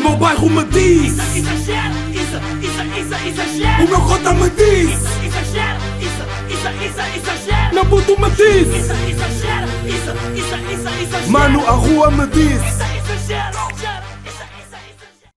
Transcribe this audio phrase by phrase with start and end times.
[0.00, 3.84] meu bairro me diz Isso, exagero, isso, isso, isso, exagero.
[3.84, 6.22] O meu cota me diz Isso, exagero, isso,
[6.54, 7.74] isso, isso, exagero.
[7.74, 11.30] Meu puto me diz Isso, exagero, isso, isso, isso, exagero.
[11.30, 13.70] Mano, a rua me diz Isso, exagero.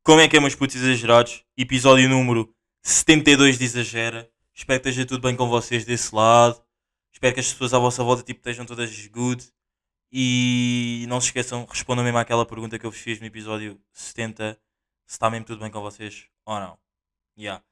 [0.04, 1.44] Como é que é, meus putos exagerados?
[1.58, 2.50] Episódio número
[2.82, 4.30] 72 de Exagera.
[4.54, 6.62] Espero que esteja tudo bem com vocês desse lado.
[7.14, 9.42] Espero que as pessoas à vossa volta tipo, estejam todas good.
[10.14, 14.60] E não se esqueçam, respondam mesmo àquela pergunta que eu vos fiz no episódio 70.
[15.08, 16.78] Se está mesmo tudo bem com vocês ou não.
[17.38, 17.64] Yeah.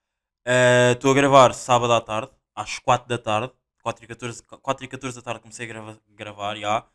[0.48, 3.54] Eh, Estou a gravar sábado à tarde, às 4 da tarde.
[3.84, 6.88] 4 e 14, 4 e 14 da tarde comecei a grava- gravar, já.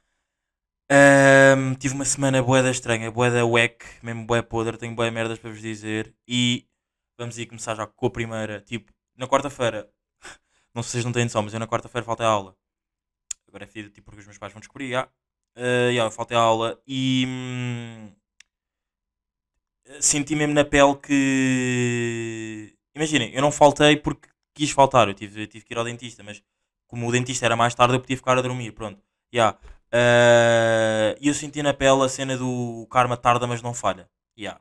[0.90, 5.50] Ahm, tive uma semana boeda estranha, boeda wack, mesmo boé podre, tenho boé merdas para
[5.50, 6.14] vos dizer.
[6.28, 6.68] E
[7.18, 8.60] vamos aí começar já com a primeira.
[8.60, 9.90] Tipo, na quarta-feira,
[10.74, 12.56] não sei se vocês não têm noção, mas eu na quarta-feira faltei a aula.
[13.48, 15.02] Agora é fedido, tipo, porque os meus pais vão descobrir, já.
[15.04, 15.10] Ah,
[15.56, 17.24] já, eu faltei a aula e.
[17.26, 18.10] hum,
[20.00, 22.74] senti mesmo na pele que.
[22.94, 26.22] Imaginem, eu não faltei porque quis faltar, eu tive, eu tive que ir ao dentista,
[26.22, 26.42] mas
[26.86, 29.02] como o dentista era mais tarde, eu podia ficar a dormir, pronto.
[29.92, 34.08] Uh, E eu senti na pele a cena do karma tarda, mas não falha.
[34.38, 34.60] Yeah.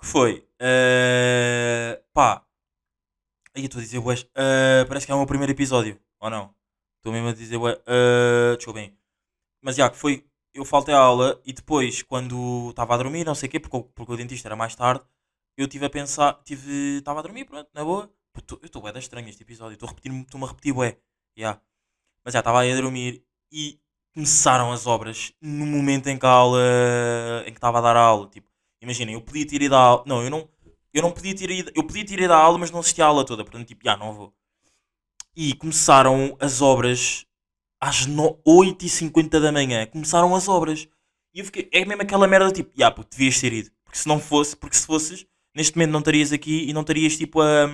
[0.00, 0.46] Que foi?
[0.60, 2.44] Uh, pá.
[3.54, 6.54] Aí eu estou a dizer, uh, parece que é o meu primeiro episódio, ou não?
[6.98, 7.62] Estou mesmo a dizer, uh,
[8.56, 8.96] deixa eu bem.
[9.66, 13.34] Mas já, que foi, eu faltei a aula e depois, quando estava a dormir, não
[13.34, 15.04] sei o quê, porque, o- porque o dentista era mais tarde,
[15.58, 18.10] eu estive a pensar, tive, estava a dormir, pronto, na boa.
[18.52, 20.98] Eu estou bué da estranho este episódio, estou a repetir, estou-me a repetir, bué.
[21.38, 21.60] Yeah.
[22.24, 23.80] Mas já, estava aí a dormir e
[24.14, 26.60] começaram as obras no momento em que a aula
[27.46, 28.50] em que estava a dar a aula tipo
[28.82, 30.48] imaginem eu podia ter ido à aula não eu não
[30.94, 33.06] eu não podia ter ido eu podia ter ido à aula mas não assisti à
[33.06, 34.34] aula toda portanto tipo já não vou
[35.36, 37.26] e começaram as obras
[37.80, 40.88] às no- 8h50 da manhã começaram as obras
[41.34, 44.08] e eu fiquei é mesmo aquela merda tipo já pô, devias ter ido porque se
[44.08, 47.68] não fosse porque se fosses neste momento não estarias aqui e não estarias tipo a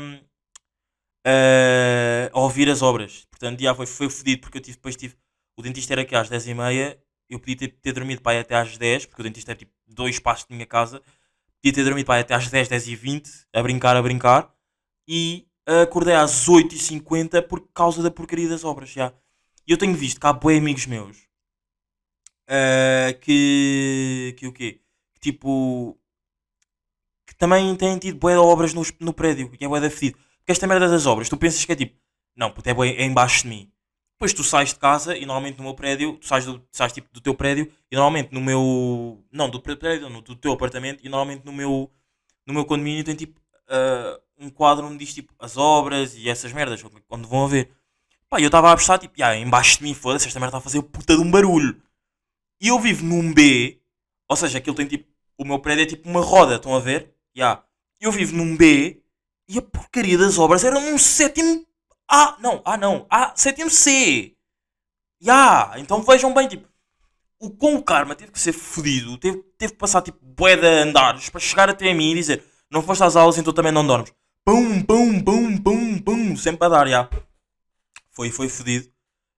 [1.25, 5.17] a, a ouvir as obras portanto já foi, foi fodido porque eu tive, depois tive
[5.57, 6.99] o dentista era aqui às 10h30,
[7.29, 9.71] eu podia ter, ter dormido para aí até às 10, porque o dentista é tipo
[9.87, 11.01] dois passos da minha casa,
[11.61, 14.51] podia ter dormido para aí até às 10, 10h20, a brincar, a brincar,
[15.09, 15.47] e
[15.83, 19.13] acordei às 8h50 por causa da porcaria das obras, já.
[19.67, 21.17] E eu tenho visto que há boi amigos meus,
[22.49, 24.81] ah, que, que o quê?
[25.15, 25.99] Que tipo,
[27.27, 30.19] que também têm tido bué de obras no, no prédio, e é bué da fedido.
[30.39, 31.97] Porque esta merda das obras, tu pensas que é tipo,
[32.37, 33.73] não, puto, é, bué, é embaixo de mim.
[34.15, 37.09] Depois tu sais de casa e normalmente no meu prédio, tu sais, do, sais tipo
[37.13, 39.25] do teu prédio e normalmente no meu.
[39.33, 41.91] Não, do prédio, não, do teu apartamento e normalmente no meu,
[42.47, 46.53] no meu condomínio tem tipo ah, um quadro onde diz tipo as obras e essas
[46.53, 47.71] merdas, quando vão a ver.
[48.33, 50.63] Pá, eu estava a apostar tipo, ah, embaixo de mim, foda-se, esta merda está a
[50.63, 51.79] fazer puta de um barulho.
[52.59, 53.79] E eu vivo num B,
[54.27, 55.07] ou seja, aquilo tem tipo.
[55.37, 57.15] O meu prédio é tipo uma roda, estão a ver?
[57.37, 57.63] Yeah.
[58.01, 59.03] Eu vivo num B
[59.47, 61.67] e a porcaria das obras era num sétimo
[62.09, 64.35] ah, não, ah não, ah, sétimo C.
[65.23, 66.67] Ya, então vejam bem, tipo,
[67.39, 70.67] o com o karma teve que ser fodido, teve, teve que passar tipo bué de
[70.67, 74.11] andares para chegar até mim e dizer, não foste às aulas, então também não dormes.
[74.43, 77.11] Pum, pum, pum, pum, pum, sempre a dar, já.
[78.13, 78.91] Foi, foi fodido.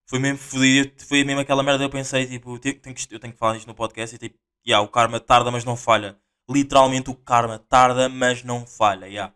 [0.06, 3.32] Foi mesmo fodido, foi mesmo aquela merda eu pensei, tipo, tenho, tenho que, eu tenho
[3.32, 6.18] que falar isto no podcast e tipo, ya, o karma tarda mas não falha.
[6.50, 9.32] Literalmente o karma tarda mas não falha, ya.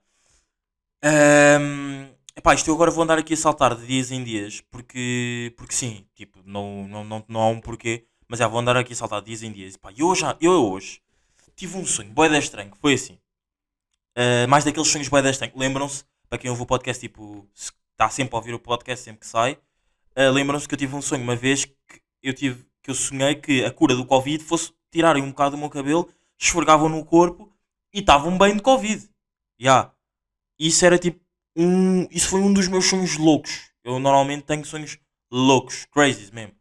[1.03, 5.55] Ahm, epá, isto eu agora vou andar aqui a saltar de dias em dias, porque,
[5.57, 8.93] porque sim, tipo, não, não, não, não há um porquê, mas já vou andar aqui
[8.93, 9.75] a saltar de dias em dias.
[9.75, 11.01] Epá, eu, eu hoje
[11.57, 13.19] tive um sonho boeda estranho, que foi assim,
[14.17, 15.53] Ah, mais daqueles sonhos boeda estranho.
[15.57, 19.21] Lembram-se, para quem ouve o podcast, tipo, se está sempre a ouvir o podcast sempre
[19.21, 19.59] que sai,
[20.15, 21.75] ah, lembram-se que eu tive um sonho uma vez que
[22.23, 25.59] eu tive, que eu sonhei que a cura do Covid fosse tirarem um bocado do
[25.59, 26.09] meu cabelo,
[26.41, 27.53] esfregavam no corpo
[27.93, 29.09] e estavam bem de Covid.
[29.59, 29.93] Já.
[30.59, 31.21] Isso era tipo
[31.57, 32.07] um.
[32.11, 33.71] Isso foi um dos meus sonhos loucos.
[33.85, 34.99] Eu normalmente tenho sonhos
[35.31, 36.55] loucos, crazies mesmo.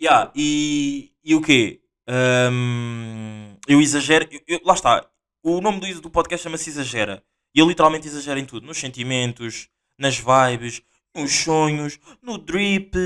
[0.00, 1.80] Yeah, e, e o quê?
[2.08, 4.28] Ahm, eu exagero.
[4.30, 5.08] eu- eu- lá está.
[5.42, 7.24] O nome do, do podcast chama-se Exagera.
[7.54, 8.66] E eu literalmente exagero em tudo.
[8.66, 9.68] Nos sentimentos,
[9.98, 10.82] nas vibes,
[11.14, 12.96] nos sonhos, no drip.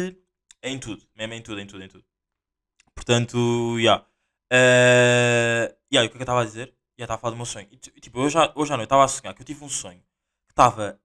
[0.63, 1.03] Em tudo.
[1.17, 2.05] Mesmo em tudo, em tudo, em tudo.
[2.95, 4.05] Portanto, yeah.
[4.53, 6.75] Uh, yeah, o que é que eu estava a dizer?
[6.99, 7.69] Já estava a falar do meu sonho.
[7.71, 10.03] E, tipo, hoje, hoje à noite estava a sonhar que eu tive um sonho
[10.59, 11.01] estava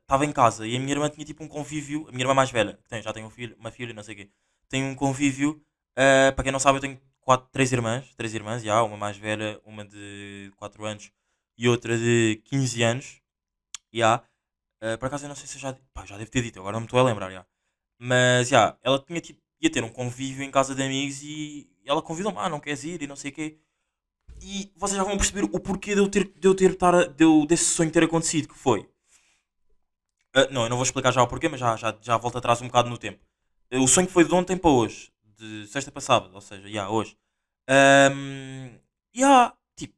[0.00, 2.50] estava em casa e a minha irmã tinha tipo um convívio, a minha irmã mais
[2.50, 4.30] velha, que tem, já tem um filho, uma filha, não sei o quê,
[4.68, 5.60] tem um convívio,
[5.98, 9.16] uh, para quem não sabe, eu tenho quatro, três irmãs, três irmãs, já, uma mais
[9.16, 11.10] velha, uma de 4 anos
[11.56, 13.20] e outra de 15 anos,
[13.92, 14.22] já.
[14.82, 16.74] Uh, por acaso eu não sei se eu já, pá, já devo ter dito, agora
[16.74, 17.44] não me estou a lembrar, já.
[17.98, 22.02] Mas, já, ela tinha tipo, ia ter um convívio em casa de amigos e ela
[22.02, 23.58] convidou-me, ah, não queres ir e não sei o quê.
[24.42, 27.04] E vocês já vão perceber o porquê de eu ter, de eu ter estar a-
[27.06, 28.88] de eu- desse sonho ter acontecido, que foi.
[30.34, 32.60] Ah, não, eu não vou explicar já o porquê, mas já, já, já volto atrás
[32.60, 33.24] um bocado no tempo.
[33.70, 36.88] Eh, O sonho foi de ontem para hoje, de sexta para sábado, ou seja, já
[36.88, 37.16] hoje.
[37.68, 38.78] Ahm,
[39.14, 39.94] já, tipo,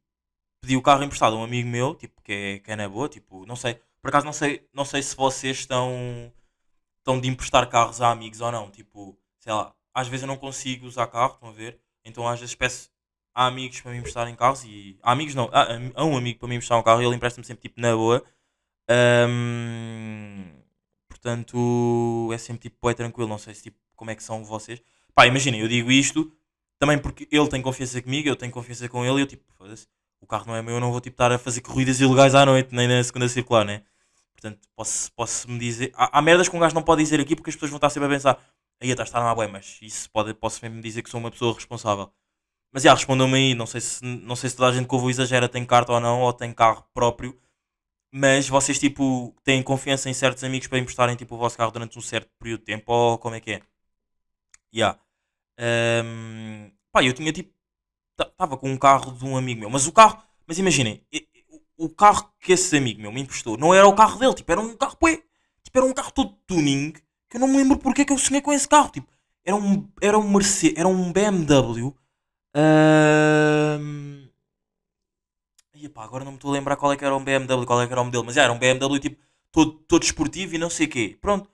[0.60, 3.08] pedi o carro emprestado a um amigo meu, tipo, que é, que é na boa,
[3.08, 6.32] tipo, não sei, por acaso não sei, não sei se vocês estão,
[6.98, 10.36] estão de emprestar carros a amigos ou não, tipo, sei lá, às vezes eu não
[10.36, 11.80] consigo usar carro, estão a ver?
[12.04, 12.90] Então às vezes peço
[13.34, 14.98] a amigos para me emprestarem carros e.
[15.02, 17.46] A amigos não, a, a um amigo para me emprestar um carro e ele empresta-me
[17.46, 18.24] sempre tipo na boa.
[18.88, 20.50] Ahm,
[21.08, 23.28] portanto, é sempre tipo bué tranquilo.
[23.28, 24.82] Não sei se tipo como é que são vocês.
[25.14, 26.32] Pá, imaginem, eu digo isto
[26.78, 29.86] também porque ele tem confiança comigo, eu tenho confiança com ele e eu tipo, foda-se,
[30.20, 32.44] o carro não é meu, eu não vou tipo estar a fazer corridas ilegais à
[32.46, 33.82] noite, nem na segunda circular, né?
[34.32, 35.92] Portanto, posso, posso me dizer.
[35.94, 37.90] Há, há merdas que um gajo não pode dizer aqui porque as pessoas vão estar
[37.90, 38.40] sempre a pensar,
[38.80, 41.30] aí estás a estar na bué, mas isso pode, posso mesmo dizer que sou uma
[41.30, 42.12] pessoa responsável.
[42.72, 45.10] Mas já, respondam-me aí, não sei, se, não sei se toda a gente que ouve
[45.10, 47.38] exagera tem carta ou não, ou tem carro próprio,
[48.12, 51.98] mas vocês tipo têm confiança em certos amigos para emprestarem tipo o vosso carro durante
[51.98, 53.62] um certo período de tempo, ou como é que é?
[54.72, 54.98] Já.
[55.58, 57.52] Ahm, pá, eu tinha tipo,
[58.28, 61.02] estava com um carro de um amigo meu, mas o carro, mas imaginem,
[61.76, 64.60] o carro que esse amigo meu me emprestou não era o carro dele, tipo, era
[64.60, 64.96] um carro,
[65.62, 66.92] tipo, era um carro todo tuning,
[67.28, 69.08] que eu não me lembro porque é que eu sonhei com esse carro, tipo,
[69.44, 71.94] era um, era um Mercedes, era um BMW,
[72.52, 74.28] Ahm,
[75.74, 77.80] e epá, agora não me estou a lembrar qual é que era um BMW, qual
[77.80, 79.22] é que era o modelo, mas já, era um BMW tipo
[79.52, 81.18] todo, todo esportivo e não sei o quê.
[81.20, 81.48] Pronto.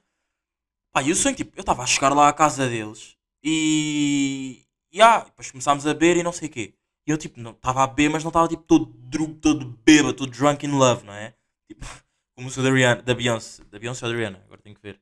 [0.93, 4.66] Pá, e o sonho, tipo, eu estava a chegar lá à casa deles e.
[4.96, 6.72] E ah, depois começámos a beber e não sei o quê.
[7.06, 10.14] E eu tipo, não estava a beber, mas não estava tipo todo drugo, todo bêbado,
[10.14, 11.34] todo drunk in love, não é?
[11.69, 11.84] Tipo,
[12.34, 13.62] como sou da, Rihanna, da Beyoncé.
[13.64, 14.43] Da Beyoncé ou da Rihanna?
[14.46, 14.98] Agora tenho que ver.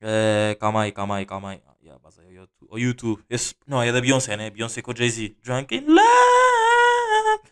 [0.00, 1.60] Eh, calma aí, calma aí, calma aí.
[1.66, 2.68] Ah, yeah, aí ao YouTube.
[2.70, 3.24] Ao YouTube.
[3.28, 4.48] Esse, não, é da Beyoncé, né?
[4.48, 5.36] Beyoncé com o Jay-Z.
[5.42, 7.42] Drunk in love.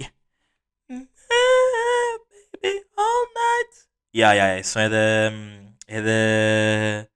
[0.00, 0.14] Yeah.
[0.88, 3.86] Baby, all night.
[4.16, 5.30] Yeah, yeah, esse som é da.
[5.86, 7.10] É da.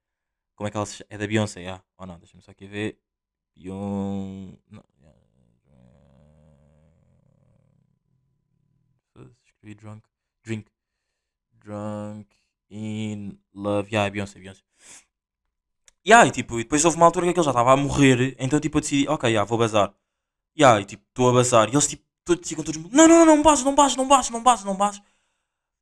[0.55, 1.07] Como é que ela se chama?
[1.09, 1.83] É da Beyoncé, yeah.
[1.97, 2.19] Ou não?
[2.19, 2.99] Deixa-me só aqui ver.
[3.57, 4.57] Beyoncé.
[4.71, 4.83] Não.
[9.45, 10.07] Escrevi drunk.
[10.43, 10.67] Drink.
[11.63, 12.27] Drunk
[12.69, 13.89] in love.
[13.89, 14.61] Yeah, é Beyoncé, Beyoncé.
[16.05, 18.59] Yeah, e tipo, e depois houve uma altura que ele já estava a morrer, então
[18.61, 19.93] tipo eu decidi, ok, yeah, vou bazar.
[20.57, 21.67] Yeah, e tipo, estou a bazar.
[21.69, 23.75] E eles tipo, todos, ficam todos, não, não, não, não não bases, não
[24.07, 25.01] bases, não bases, não bases.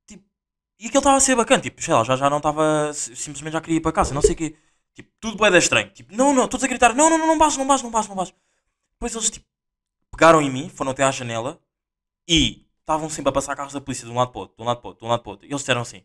[0.07, 0.23] Tipo,
[0.79, 3.61] e aquilo estava a ser bacana, tipo, sei lá, já, já não estava, simplesmente já
[3.61, 4.55] queria ir para casa, não sei o quê.
[4.95, 5.89] Tipo, tudo bué da estranho.
[5.91, 8.09] Tipo, não, não, todos a gritar, não, não, não, não bases, não bases, não bases,
[8.09, 8.33] não bases.
[8.95, 9.45] Depois eles tipo,
[10.11, 11.59] pegaram em mim, foram até à janela
[12.29, 14.63] e estavam sempre a passar carros da polícia de um lado para o outro, de
[14.63, 15.47] um lado para o outro, de um lado para o outro.
[15.47, 16.03] E eles disseram assim,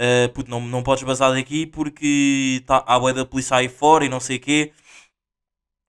[0.00, 4.04] Uh, puto, não, não podes basar daqui porque tá, há bué da polícia aí fora
[4.04, 4.72] e não sei o quê.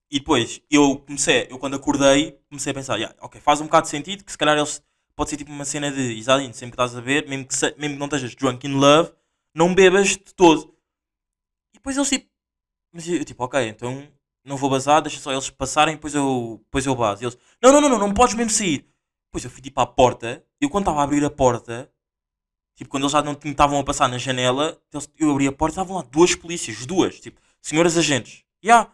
[0.09, 3.83] E depois, eu comecei, eu quando acordei, comecei a pensar, "Yeah, ok, faz um bocado
[3.85, 4.83] de sentido que se calhar eles,
[5.15, 7.73] pode ser tipo uma cena de Isadine, sempre que estás a ver, mesmo que, se-
[7.77, 9.11] mesmo que não estejas drunk in love,
[9.55, 10.75] não bebas de todo.
[11.73, 12.31] E depois eles tipo,
[12.93, 14.07] mas eu tipo, ok, então
[14.43, 17.23] não vou bazar, deixa só eles passarem, depois eu, depois eu baso.
[17.23, 18.88] E eles, não, não, não, não, não podes mesmo sair.
[19.27, 21.91] Depois eu fui tipo à porta, eu quando estava a abrir a porta,
[22.81, 24.75] Tipo, quando eles já não estavam a passar na janela,
[25.19, 28.43] eu abri a porta e estavam lá duas polícias, duas, tipo, senhoras agentes.
[28.63, 28.91] E ah,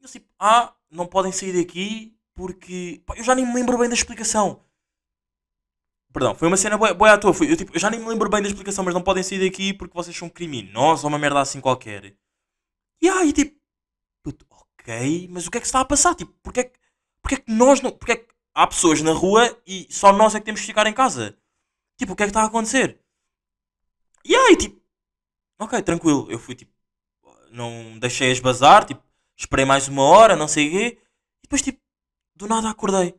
[0.00, 3.00] eles tipo, ah, não podem sair daqui porque.
[3.06, 4.64] Pá, eu já nem me lembro bem da explicação.
[6.12, 7.32] Perdão, foi uma cena boa, boa à toa.
[7.32, 9.38] Foi, eu, tipo, eu já nem me lembro bem da explicação, mas não podem sair
[9.38, 12.16] daqui porque vocês são criminosos ou uma merda assim qualquer.
[13.02, 13.58] E aí, tipo,
[14.22, 16.14] puto, ok, mas o que é que se está a passar?
[16.16, 16.78] Tipo, porque é que,
[17.22, 17.92] porque é que nós não.
[17.92, 20.86] Porque é que há pessoas na rua e só nós é que temos que ficar
[20.88, 21.38] em casa?
[21.98, 23.00] Tipo, o que é que está a acontecer?
[24.24, 24.80] E aí, tipo,
[25.60, 26.28] ok, tranquilo.
[26.30, 26.72] Eu fui tipo,
[27.52, 29.02] não deixei-as bazar, tipo,
[29.38, 30.98] esperei mais uma hora, não sei o quê.
[31.40, 31.80] E depois, tipo,
[32.36, 33.14] do nada acordei.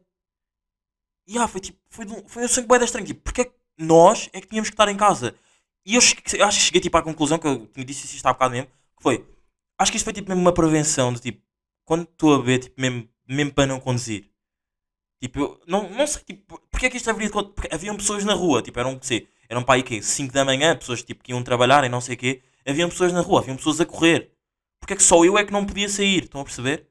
[1.28, 3.06] E ah, foi tipo, foi, um- sangue da estranho.
[3.08, 5.36] Tipo, porque é que nós é que tínhamos que estar em casa?
[5.86, 8.34] E eu, cheguei- acho que cheguei tipo à conclusão, que eu tinha disse isto há
[8.34, 9.26] bocado mesmo, que foi,
[9.78, 11.42] acho que isto foi tipo mesmo uma prevenção de tipo,
[11.86, 14.30] quando estou a ver, tipo, mesmo, mesmo para não conduzir.
[15.22, 18.26] Tipo, eu não, não sei, tipo, porque é que isto haveria de Porque haviam pessoas
[18.26, 20.02] na rua, tipo, eram, sei, eram para aí quê?
[20.02, 22.42] 5 da manhã, pessoas tipo, que iam trabalhar e não sei o quê.
[22.66, 24.32] Haviam pessoas na rua, haviam pessoas a correr.
[24.80, 26.24] Porque é que só eu é que não podia sair?
[26.24, 26.90] Estão a perceber?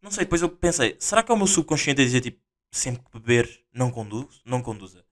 [0.00, 3.02] Não sei, depois eu pensei, será que é o meu subconsciente a dizer tipo, sempre
[3.02, 4.40] que beber não conduz?
[4.44, 5.04] Não conduza.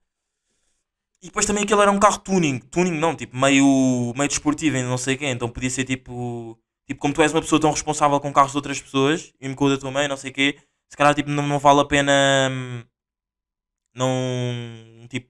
[1.21, 4.83] E depois também aquele era um carro tuning, tuning não, tipo, meio, meio desportivo e
[4.83, 6.57] não sei quê, então podia ser tipo,
[6.87, 9.55] tipo, como tu és uma pessoa tão responsável com carros de outras pessoas, e me
[9.55, 10.57] com da tua mãe, não sei o quê,
[10.89, 12.83] se calhar tipo, não, não vale a pena, hum,
[13.93, 15.29] não, tipo,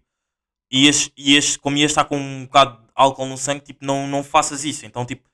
[0.72, 4.24] ias, ias, como ias estar com um bocado de álcool no sangue, tipo, não, não
[4.24, 5.30] faças isso, então tipo,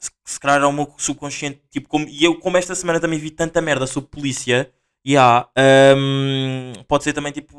[0.00, 3.18] se, se calhar é o meu subconsciente, tipo, como, e eu como esta semana também
[3.18, 4.72] vi tanta merda sobre polícia,
[5.06, 7.56] Yeah, ahm, pode ser também tipo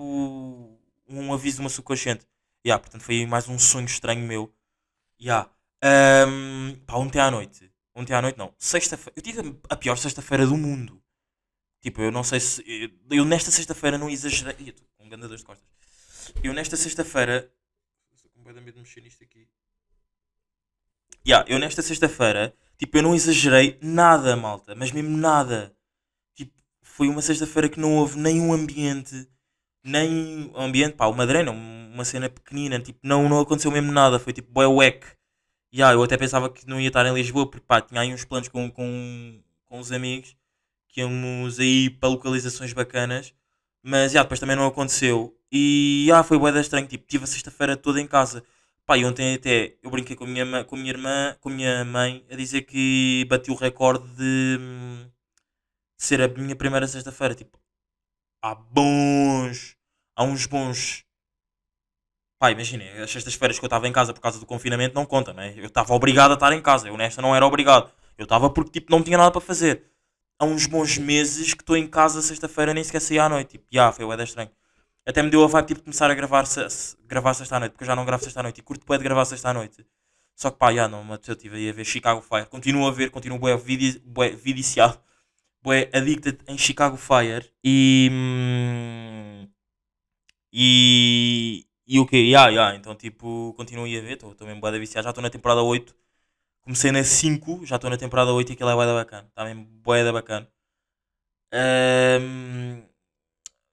[1.08, 2.26] um aviso de uma subconsciente.
[2.66, 4.54] Yeah, portanto foi mais um sonho estranho meu.
[5.22, 5.50] Yeah.
[5.84, 7.72] Ahm, pá, ontem à noite.
[7.98, 8.54] Ontem à noite não.
[8.60, 9.14] Sexta-feira.
[9.16, 11.02] Eu tive a pior sexta-feira do mundo.
[11.82, 12.64] Tipo, eu não sei se.
[12.68, 14.56] Eu, eu nesta sexta-feira não exagerei.
[14.60, 15.68] Ih, tô com um grande de costas.
[16.44, 17.52] Eu nesta sexta-feira.
[18.14, 19.48] Estou com medo de mexer nisto aqui.
[21.28, 24.76] Yeah, eu nesta sexta-feira, tipo, eu não exagerei nada, malta.
[24.76, 25.76] Mas mesmo nada.
[26.36, 29.28] Tipo, foi uma sexta-feira que não houve nenhum ambiente.
[29.84, 32.80] Nem ambiente, pá, uma drena, uma cena pequenina.
[32.80, 34.20] Tipo, não, não aconteceu mesmo nada.
[34.20, 35.17] Foi tipo, bué wack.
[35.78, 38.26] Yeah, eu até pensava que não ia estar em Lisboa, porque pá, tinha aí uns
[38.26, 40.36] planos com, com, com os amigos
[40.88, 43.32] que íamos aí para localizações bacanas,
[43.84, 45.38] mas já, depois também não aconteceu.
[45.52, 48.44] E já, foi bué da estranho, tipo, tive a sexta-feira toda em casa.
[48.88, 51.52] Pá, e ontem até eu brinquei com a minha, com a minha irmã, com a
[51.54, 57.36] minha mãe, a dizer que bati o recorde de, de ser a minha primeira sexta-feira.
[57.36, 57.60] Tipo,
[58.42, 59.78] há bons,
[60.16, 61.06] há uns bons.
[62.40, 65.34] Pá, imaginem, as sextas-feiras que eu estava em casa por causa do confinamento não conta,
[65.34, 65.54] né?
[65.58, 67.92] Eu estava obrigado a estar em casa, eu nesta não era obrigado.
[68.18, 69.84] Eu estava porque tipo, não tinha nada para fazer.
[70.40, 73.52] Há uns bons meses que estou em casa sexta-feira nem sequer saí à noite.
[73.52, 74.52] Tipo, já, foi bué da estranho.
[75.06, 76.60] Até me deu a vibe tipo, de começar a gravar, se,
[77.08, 78.98] gravar sexta à noite, porque eu já não gravo sexta à noite e curto bué
[78.98, 79.86] de gravar sexta à noite.
[80.36, 82.46] Só que pá, já, não me apeteceu, estive aí a ver Chicago Fire.
[82.48, 85.00] Continuo a ver, continuo bué, vidi, bué vidiciado,
[85.64, 87.50] bué addicted em Chicago Fire.
[87.64, 88.10] E...
[88.12, 89.48] hum,
[90.54, 91.67] e...
[91.88, 92.18] E o quê?
[92.34, 95.62] Ya, ya, então tipo, continuo a ver, estou mesmo bué da já estou na temporada
[95.64, 95.96] 8.
[96.64, 99.28] Comecei na 5, já estou na temporada 8 e aquilo é bué da bacana.
[99.30, 100.48] Está mesmo bué da bacana.
[101.54, 102.84] Ahm,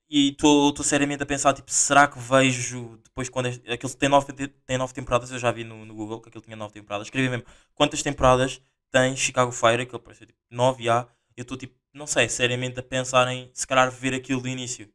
[0.09, 4.33] e estou seriamente a pensar, tipo, será que vejo depois quando este, aquilo tem nove,
[4.67, 7.29] tem nove temporadas, eu já vi no, no Google que aquilo tinha nove temporadas, escrevi
[7.29, 7.45] mesmo
[7.75, 12.29] quantas temporadas tem Chicago Fire, aquilo parecia tipo 9 já, eu estou tipo, não sei,
[12.29, 14.89] seriamente a pensar em se calhar ver aquilo do início,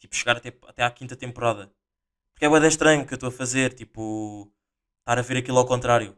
[0.00, 1.72] tipo, chegar até, até à quinta temporada,
[2.36, 4.52] porque é bué estranho o que eu estou a fazer, tipo,
[5.00, 6.16] estar a ver aquilo ao contrário.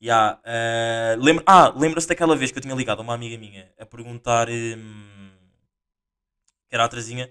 [0.00, 3.70] Ya, eh, lembra, ah, lembra-se daquela vez que eu tinha ligado a uma amiga minha
[3.78, 5.30] a perguntar hum,
[6.68, 7.30] que era a Trazinha,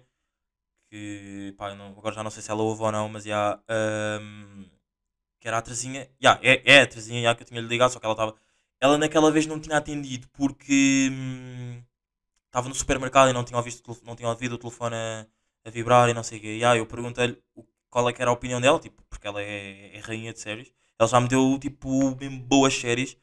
[0.90, 3.60] que pá, não- agora já não sei se ela ouve ou não, mas já
[4.22, 4.66] hum,
[5.40, 7.92] que era a Trazinha, já, é, é a Trazinha já, que eu tinha lhe ligado,
[7.92, 8.36] só que ela estava.
[8.82, 11.84] Ela naquela vez não tinha atendido porque hum,
[12.48, 15.28] estava no supermercado e não tinha ouvido, não tinha ouvido o telefone a,
[15.66, 16.58] a vibrar e não sei o quê.
[16.62, 17.38] Ya, eu perguntei-lhe
[17.90, 20.72] qual é que era a opinião dela, tipo, porque ela é, é rainha de séries.
[21.00, 23.18] Ela já me deu tipo mesmo boas séries.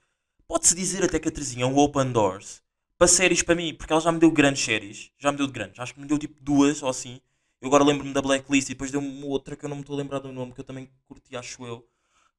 [0.48, 2.62] Pode-se dizer até que a Terezinha é um open doors
[2.98, 5.10] para séries para mim, porque ela já me deu grandes séries.
[5.18, 5.78] Já me deu de grandes.
[5.78, 7.20] Acho que me deu tipo duas ou assim.
[7.60, 9.98] Eu agora lembro-me da Blacklist e depois deu-me outra que eu não me estou a
[9.98, 11.86] lembrar do nome, que eu também curti, acho eu.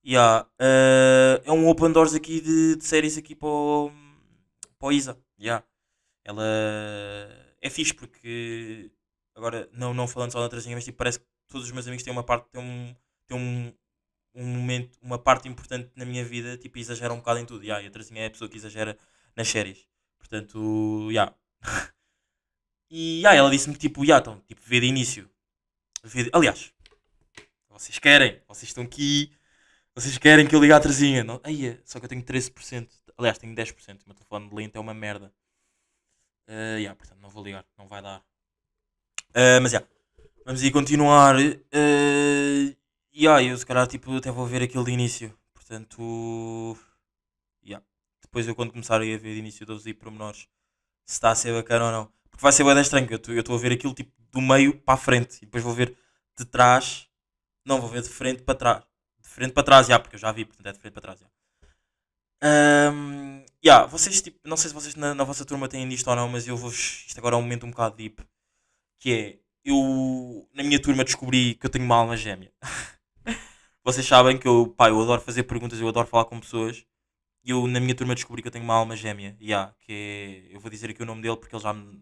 [0.05, 0.47] Yeah.
[0.59, 3.91] eh, é um open doors aqui de, de séries aqui para o,
[4.79, 5.17] para o Isa.
[5.39, 5.65] Yeah.
[6.23, 6.43] Ela
[7.61, 8.91] é fixe porque
[9.37, 12.03] agora não, não falando só da Terezinha, mas tipo, parece que todos os meus amigos
[12.03, 12.95] têm uma parte, têm um,
[13.27, 13.73] têm um,
[14.35, 17.63] um momento, uma parte importante na minha vida, tipo, exagera um bocado em tudo.
[17.63, 18.97] Yeah, e a Terezinha é a pessoa que exagera
[19.35, 19.87] nas séries.
[20.17, 21.33] Portanto, yeah.
[22.89, 25.29] e yeah, ela disse-me tipo, yeah, então, tipo, vê de início.
[26.03, 26.73] Vê de- Aliás,
[27.69, 29.31] vocês querem, vocês estão aqui,
[29.95, 31.23] vocês querem que eu ligue à Terezinha.
[31.23, 31.39] Não?
[31.43, 32.89] Aí, é, só que eu tenho 13%.
[33.17, 34.03] Aliás, tenho 10%.
[34.03, 35.33] O meu telefone de lento é uma merda.
[36.47, 38.23] Uh, yeah, portanto, não vou ligar, não vai dar.
[39.31, 39.83] Uh, mas já,
[40.45, 41.35] vamos aí continuar.
[41.35, 42.75] Uh,
[43.13, 45.37] e ah, eu se calhar tipo, até vou ver aquele de início.
[45.53, 46.77] Portanto,
[47.65, 47.85] yeah.
[48.21, 50.47] depois eu quando começar a ver de início dou-vos aí pormenores
[51.05, 52.11] se está a ser bacana ou não.
[52.29, 54.97] Porque vai ser bem estranho, eu estou a ver aquilo tipo do meio para a
[54.97, 55.97] frente e depois vou ver
[56.37, 57.07] de trás.
[57.65, 58.83] Não, vou ver de frente para trás.
[59.19, 61.19] De frente para trás, já, porque eu já vi, portanto é de frente para trás.
[61.19, 61.27] já.
[62.41, 66.15] Ahm, yeah, vocês, tipo, não sei se vocês na, na vossa turma têm isto ou
[66.15, 66.69] não, mas eu vou.
[66.69, 68.23] Isto agora é um momento um bocado deep.
[68.99, 72.51] Que é, eu na minha turma descobri que eu tenho uma alma gêmea.
[73.83, 76.85] vocês sabem que eu, pá, eu adoro fazer perguntas, eu adoro falar com pessoas.
[77.43, 79.37] E eu na minha turma descobri que eu tenho uma alma gêmea.
[79.41, 82.01] Yeah, que é, eu vou dizer aqui o nome dele porque ele já me.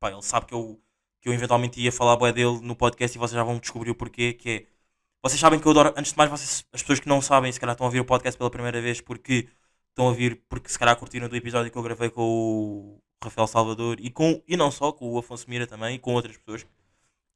[0.00, 0.80] Pá, ele sabe que eu,
[1.20, 3.94] que eu eventualmente ia falar bué dele no podcast e vocês já vão descobrir o
[3.94, 4.32] porquê.
[4.32, 4.66] Que é,
[5.22, 5.94] vocês sabem que eu adoro.
[5.96, 8.04] Antes de mais, vocês, as pessoas que não sabem, se calhar estão a ouvir o
[8.04, 9.48] podcast pela primeira vez porque
[9.90, 13.46] estão a ouvir porque se calhar curtiram do episódio que eu gravei com o Rafael
[13.46, 16.66] Salvador e, com, e não só, com o Afonso Mira também e com outras pessoas.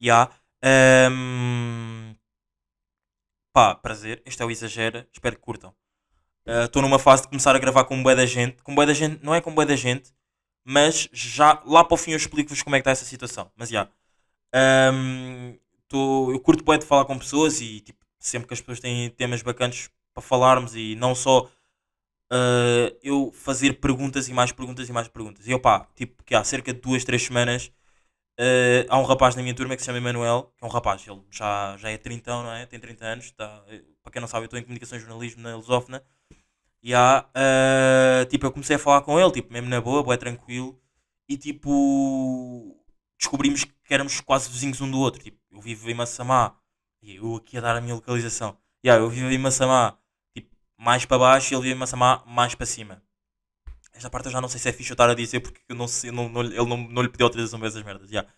[0.01, 0.31] E há.
[0.63, 2.15] ehm,
[3.53, 4.23] pá, prazer.
[4.25, 5.07] Este é o Exagera.
[5.13, 5.75] Espero que curtam.
[6.47, 8.63] Estou numa fase de começar a gravar com um bué da gente.
[8.63, 10.13] Com bué da gente, não é com bué da gente,
[10.65, 13.51] mas já lá para o fim eu explico-vos como é que está essa situação.
[13.57, 13.89] Mas já.
[14.55, 18.81] Ehm, tô- eu curto bué de falar com pessoas e tipo, sempre que as pessoas
[18.81, 21.51] têm temas bacanas para falarmos e não só
[22.35, 25.47] uh, eu fazer perguntas e mais perguntas e mais perguntas.
[25.47, 27.73] E opá, tipo, que há cerca de duas, três semanas
[28.37, 31.07] eh, há um rapaz na minha turma que se chama Emanuel, que é um rapaz,
[31.07, 32.67] ele já, já é 30, não é?
[32.67, 35.43] Tem 30 anos, tá, eh, para quem não sabe, eu estou em comunicação e jornalismo
[35.43, 36.03] na Lusófona.
[36.83, 40.17] E há, eh, tipo, eu comecei a falar com ele, tipo, mesmo na boa, boé
[40.17, 40.81] tranquilo,
[41.29, 42.77] e tipo,
[43.19, 45.23] descobrimos que éramos quase vizinhos um do outro.
[45.23, 46.57] Tipo, eu vivo em Massamá,
[47.03, 48.59] e eu aqui a dar a minha localização.
[48.85, 49.99] Yeah, eu vivo em Massamá,
[50.79, 53.03] mais para baixo, e ele em Massamá, mais para cima.
[53.93, 55.77] Esta parte eu já não sei se é fixe eu estar a dizer porque eu
[55.77, 58.11] não sei, não, não- ele não, não lhe pediu autorização para essas merdas.
[58.11, 58.29] yeah.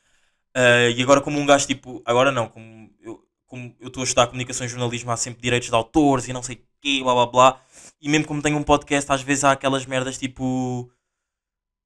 [0.55, 4.05] Ah, e agora, como um gajo tipo, agora não, como eu como eu estou a
[4.05, 7.15] estudar comunicação e jornalismo, há sempre direitos de autores e não sei o quê, blá
[7.15, 7.63] blá blá.
[8.01, 10.91] E mesmo como tenho um podcast, às vezes há aquelas merdas tipo.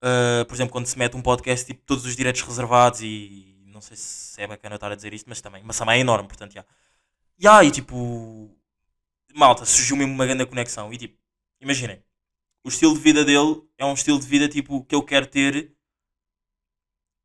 [0.03, 3.81] ah, por exemplo, quando se mete um podcast, tipo, todos os direitos reservados e não
[3.81, 5.63] sei se é bacana eu estar a dizer isto, mas também.
[5.65, 6.65] Mas também é enorme, portanto, já.
[7.43, 8.51] Yeah, e tipo.
[9.35, 10.93] Malta, surgiu mesmo uma grande conexão.
[10.93, 11.19] E tipo,
[11.61, 12.03] imaginem,
[12.65, 15.75] o estilo de vida dele é um estilo de vida tipo que eu quero ter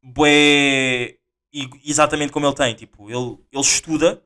[0.01, 1.17] bué
[1.53, 2.75] e- exatamente como ele tem.
[2.75, 4.23] Tipo, ele, ele estuda,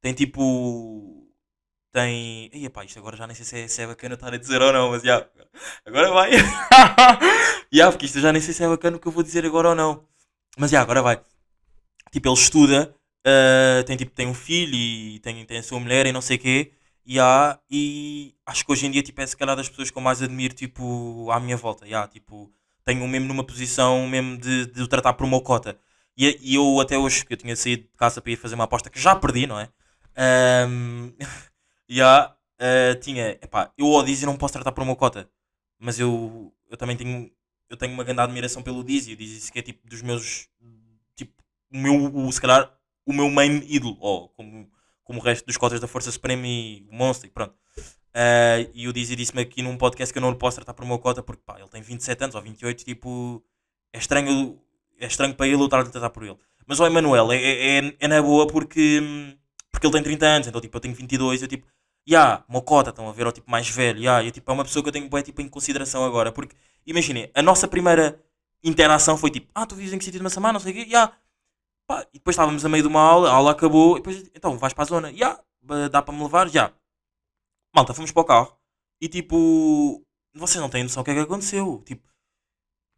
[0.00, 1.28] tem tipo.
[1.92, 2.50] Tem.
[2.52, 4.62] Ei, pá, isto agora já nem sei se é, se é bacana estar a dizer
[4.62, 5.28] ou não, mas já.
[5.86, 6.30] Agora vai.
[7.72, 9.70] Já, porque isto já nem sei se é bacana o que eu vou dizer agora
[9.70, 10.06] ou não.
[10.58, 11.20] Mas já, agora vai.
[12.12, 12.94] Tipo, ele estuda,
[13.26, 16.36] ah, tem, tipo, tem um filho e tem, tem a sua mulher e não sei
[16.36, 16.72] o quê.
[17.20, 20.02] Há, e acho que hoje em dia tipo, é se calhar das pessoas que eu
[20.02, 21.84] mais admiro tipo, à minha volta.
[21.86, 22.52] Yeah, tipo,
[22.84, 25.78] tenho mesmo numa posição mesmo de, de o tratar por uma cota.
[26.16, 28.64] E, e eu até hoje, que eu tinha saído de casa para ir fazer uma
[28.64, 29.68] aposta que já perdi, não é?
[30.16, 31.12] Ahm,
[31.90, 35.28] yeah, ah, tinha, epá, eu ao Dizzy não posso tratar por uma cota.
[35.78, 37.30] Mas eu, eu também tenho,
[37.68, 39.14] eu tenho uma grande admiração pelo Dizzy.
[39.14, 40.48] O Dizzy que é tipo dos meus,
[41.16, 41.32] tipo,
[41.72, 42.72] o meu, o, se calhar,
[43.06, 43.96] o meu main ídolo.
[44.00, 44.70] Ou como,
[45.04, 47.54] como o resto dos cotas da Força Suprema e o Monster, pronto.
[48.14, 50.84] Ah, e o Dizzy disse-me aqui num podcast que eu não lhe posso tratar por
[50.84, 53.42] uma cota porque pá, ele tem 27 anos ou 28, tipo,
[53.92, 54.60] é estranho,
[55.00, 56.36] é estranho para ele eu estar a tratar por ele.
[56.66, 59.00] Mas o Emanuel é, é, é, é na boa porque,
[59.70, 61.66] porque ele tem 30 anos, então tipo, eu tenho 22, eu tipo,
[62.08, 64.64] ya, uma cota, estão a ver, ou tipo mais velho, ya, e, tipo, é uma
[64.64, 66.54] pessoa que eu tenho bué, tipo, em consideração agora, porque
[66.86, 68.20] imaginem, a nossa primeira
[68.62, 70.86] interação foi tipo, ah, tu vives em que sítio de Massamá, não sei o quê,
[70.88, 71.12] ya.
[71.86, 74.56] Pá, e depois estávamos a meio de uma aula, a aula acabou, e depois, então,
[74.58, 75.38] vais para a zona, ya,
[75.90, 76.72] dá para me levar, já.
[77.74, 78.56] Malta, fomos para o carro,
[79.00, 82.06] e tipo, vocês não têm noção o que é que aconteceu, tipo,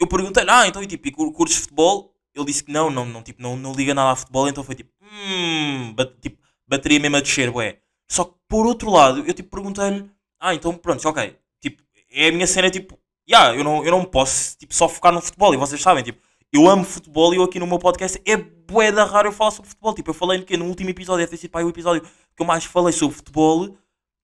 [0.00, 2.14] eu perguntei-lhe, ah, então, e tipo, e cur- curtes futebol?
[2.34, 4.74] Ele disse que não, não, não, tipo, não, não liga nada a futebol, então foi
[4.74, 7.80] tipo, hum, ba- tipo, bateria mesmo a descer, ué.
[8.10, 12.32] Só que por outro lado, eu tipo perguntei-lhe, ah, então pronto, ok, tipo, é a
[12.32, 15.56] minha cena, tipo, yeah, eu não, eu não posso tipo, só focar no futebol, e
[15.56, 16.20] vocês sabem, tipo,
[16.54, 19.50] eu amo futebol e eu aqui no meu podcast é bué da raro eu falar
[19.50, 22.00] sobre futebol, tipo, eu falei que no último episódio, deve ter sido pá, o episódio
[22.00, 23.76] que eu mais falei sobre futebol,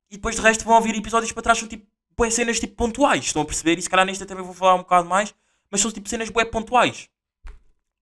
[0.08, 1.84] e depois de resto vão ouvir episódios para trás, são tipo,
[2.16, 3.78] bué cenas tipo pontuais, estão a perceber?
[3.78, 5.34] E se calhar neste também vou falar um bocado mais,
[5.70, 7.08] mas são tipo cenas bué pontuais.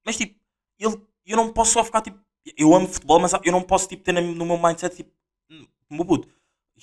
[0.05, 0.38] Mas tipo,
[0.79, 2.19] ele, eu não posso só ficar tipo.
[2.57, 5.11] Eu amo futebol, mas eu não posso tipo, ter no meu mindset tipo.
[5.51, 6.29] "Hum, Meu puto.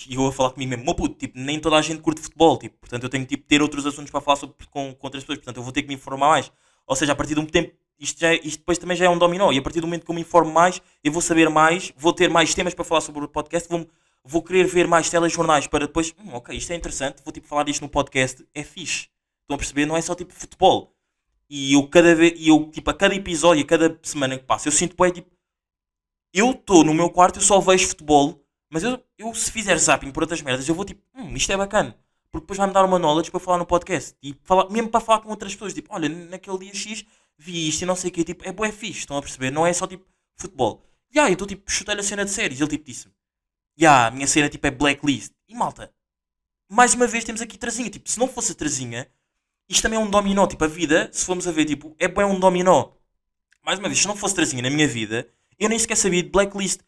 [0.08, 2.58] E eu a falar comigo mesmo, meu puto, tipo, nem toda a gente curte futebol,
[2.58, 5.24] tipo, portanto eu tenho que tipo, ter outros assuntos para falar sobre, com, com outras
[5.24, 6.52] pessoas, portanto eu vou ter que me informar mais.
[6.88, 9.10] Ou seja, a partir de um tempo, isto, já é- isto depois também já é
[9.10, 11.50] um dominó, e a partir do momento que eu me informo mais, eu vou saber
[11.50, 13.88] mais, vou ter mais temas para falar sobre o podcast, vou,
[14.24, 17.64] vou querer ver mais telejornais para depois, hum, ok, isto é interessante, vou tipo falar
[17.64, 19.08] disto no podcast, é fixe.
[19.44, 19.86] Estão a perceber?
[19.86, 20.94] Não é só tipo futebol.
[21.50, 24.72] E eu cada vez, eu tipo a cada episódio, a cada semana que passa, eu
[24.72, 25.30] sinto bem tipo
[26.34, 30.12] eu estou no meu quarto, eu só vejo futebol, mas eu, eu se fizer zapping
[30.12, 31.96] por outras merdas, eu vou tipo, hum, isto é bacana.
[32.36, 34.14] Porque depois vai-me dar uma knowledge para falar no podcast.
[34.22, 37.06] E falar, mesmo para falar com outras pessoas, tipo, olha, naquele dia X
[37.38, 39.52] vi isto e não sei o quê, tipo, é bué fixe, estão a perceber?
[39.52, 40.84] Não é só tipo futebol.
[41.14, 43.14] E aí, eu estou tipo, chutei a cena de séries, ele tipo disse-me,
[43.80, 45.32] ya, a minha cena tipo é blacklist.
[45.48, 45.94] E malta,
[46.70, 49.10] mais uma vez temos aqui trazinha, tipo, se não fosse a trazinha,
[49.70, 52.26] isto também é um dominó, tipo, a vida, se formos a ver, tipo, é bem
[52.26, 52.92] um dominó.
[53.64, 55.26] Mais uma vez, se não fosse trazinha na minha vida,
[55.58, 56.82] eu nem sequer sabia de blacklist.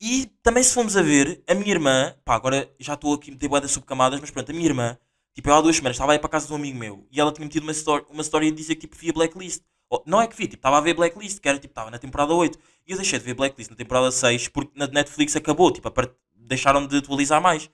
[0.00, 3.32] E também se formos a ver, a minha irmã, pá, agora já estou aqui a
[3.34, 4.98] meter boedas subcamadas, mas pronto, a minha irmã,
[5.34, 7.32] tipo, eu há duas semanas estava aí para casa de um amigo meu e ela
[7.32, 9.62] tinha metido uma story, uma story a dizer que tipo via blacklist.
[9.88, 11.98] Ou, não é que vi, tipo, estava a ver blacklist, que era tipo, estava na
[11.98, 12.58] temporada 8.
[12.86, 16.14] E eu deixei de ver blacklist na temporada 6 porque na Netflix acabou, tipo, part-
[16.34, 17.70] deixaram de atualizar mais.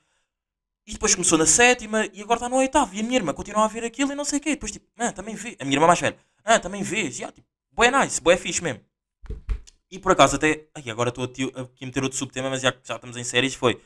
[0.86, 2.94] E depois começou na sétima e agora está no oitavo.
[2.94, 4.50] E a minha irmã continua a ver aquilo e não sei o quê.
[4.50, 5.56] Depois tipo, ah, também vê.
[5.60, 7.18] A minha irmã mais velha, ah, também vês.
[7.20, 8.80] E, ah, tipo, bué nice, bué fixe mesmo.
[9.90, 12.94] E por acaso até, ai, agora estou aqui a meter outro subtema, mas já já
[12.94, 13.80] estamos em séries, foi.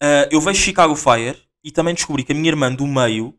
[0.00, 3.34] ah, eu vejo Chicago Fire e também descobri que a minha irmã do meio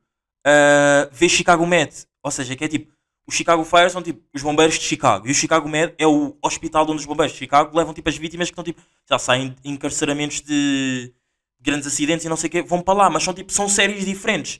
[0.46, 1.92] ah, vê Chicago Med.
[2.22, 2.92] Ou seja, que é tipo,
[3.28, 5.28] os Chicago Fire são tipo os bombeiros de Chicago.
[5.28, 8.18] E o Chicago Med é o hospital onde os bombeiros de Chicago levam tipo as
[8.18, 11.13] vítimas que estão tipo, já saem encarceramentos de
[11.60, 14.06] grandes acidentes e não sei o quê, vão para lá, mas são tipo, são séries
[14.06, 14.60] diferentes.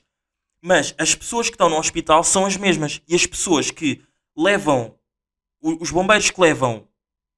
[0.62, 3.02] Mas as pessoas que estão no hospital são as mesmas.
[3.06, 4.02] E as pessoas que
[4.34, 4.94] levam
[5.60, 6.88] os bombeiros que levam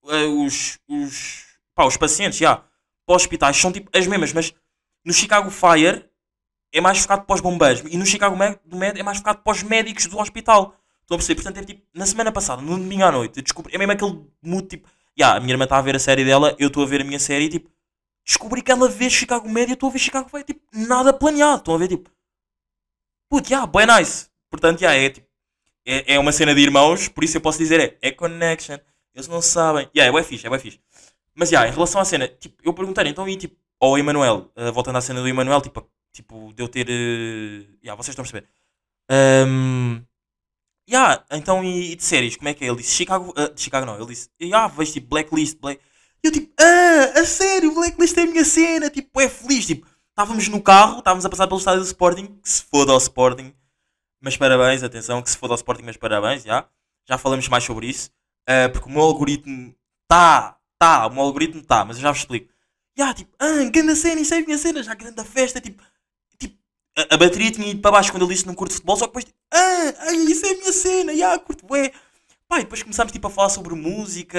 [0.07, 4.55] os, os, pá, os pacientes já para os hospitais são tipo as mesmas, mas
[5.05, 6.05] no Chicago Fire
[6.73, 9.41] é mais focado para os bombeiros e no Chicago Med, do Med é mais focado
[9.43, 10.77] para os médicos do hospital.
[11.03, 11.43] Estão a perceber?
[11.43, 14.27] Portanto, é tipo, na semana passada, no domingo à noite, eu descobri, é mesmo aquele
[14.43, 16.87] mood tipo, já, a minha irmã está a ver a série dela, eu estou a
[16.87, 17.71] ver a minha série e tipo,
[18.25, 21.13] descobri que ela vê Chicago Med e eu estou a ver Chicago Fire, tipo, nada
[21.13, 21.59] planeado.
[21.59, 22.11] Estão a ver, tipo,
[23.31, 24.29] puto, já, bem nice.
[24.51, 25.27] Portanto, já, é tipo,
[25.87, 28.79] é, é uma cena de irmãos, por isso eu posso dizer, é, é connection.
[29.17, 29.89] Eles não sabem.
[29.97, 30.79] Yeah, é fixe, é bem fixe.
[31.35, 34.71] Mas já, em relação à cena, tipo, eu perguntei então e tipo, ao Emanuel, uh,
[34.73, 36.87] voltando à cena do Emanuel, tipo, tipo, de eu ter.
[36.87, 38.47] Uh, yeah, vocês estão a perceber.
[39.11, 40.03] Um,
[40.89, 42.69] yeah, então e, e de séries, como é que é?
[42.69, 43.31] Ele disse Chicago.
[43.31, 45.81] Uh, Chicago não, ele disse, yeah, vejo tipo Blacklist, Black.
[46.23, 49.87] E eu tipo, ah, a sério, Blacklist é a minha cena, tipo, é feliz, tipo,
[50.11, 53.55] estávamos no carro, estávamos a passar pelo estádio do Sporting, que se foda ao Sporting,
[54.21, 56.69] mas parabéns, atenção, que se foda ao Sporting, mas parabéns, já.
[57.09, 58.11] Já falamos mais sobre isso.
[58.49, 59.75] Uh, porque o meu algoritmo
[60.09, 62.53] tá, tá, o meu algoritmo tá, mas eu já vos explico.
[62.97, 65.83] Já, tipo, ah, grande cena, isso é a minha cena, já grande festa, tipo,
[66.39, 66.57] tipo
[66.97, 69.05] a, a bateria tinha ido para baixo quando eu disse que não curto futebol, só
[69.07, 71.93] que depois, tipo, ah, isso é a minha cena, já, curto, ué.
[72.49, 74.39] Pá, e depois começámos tipo, a falar sobre música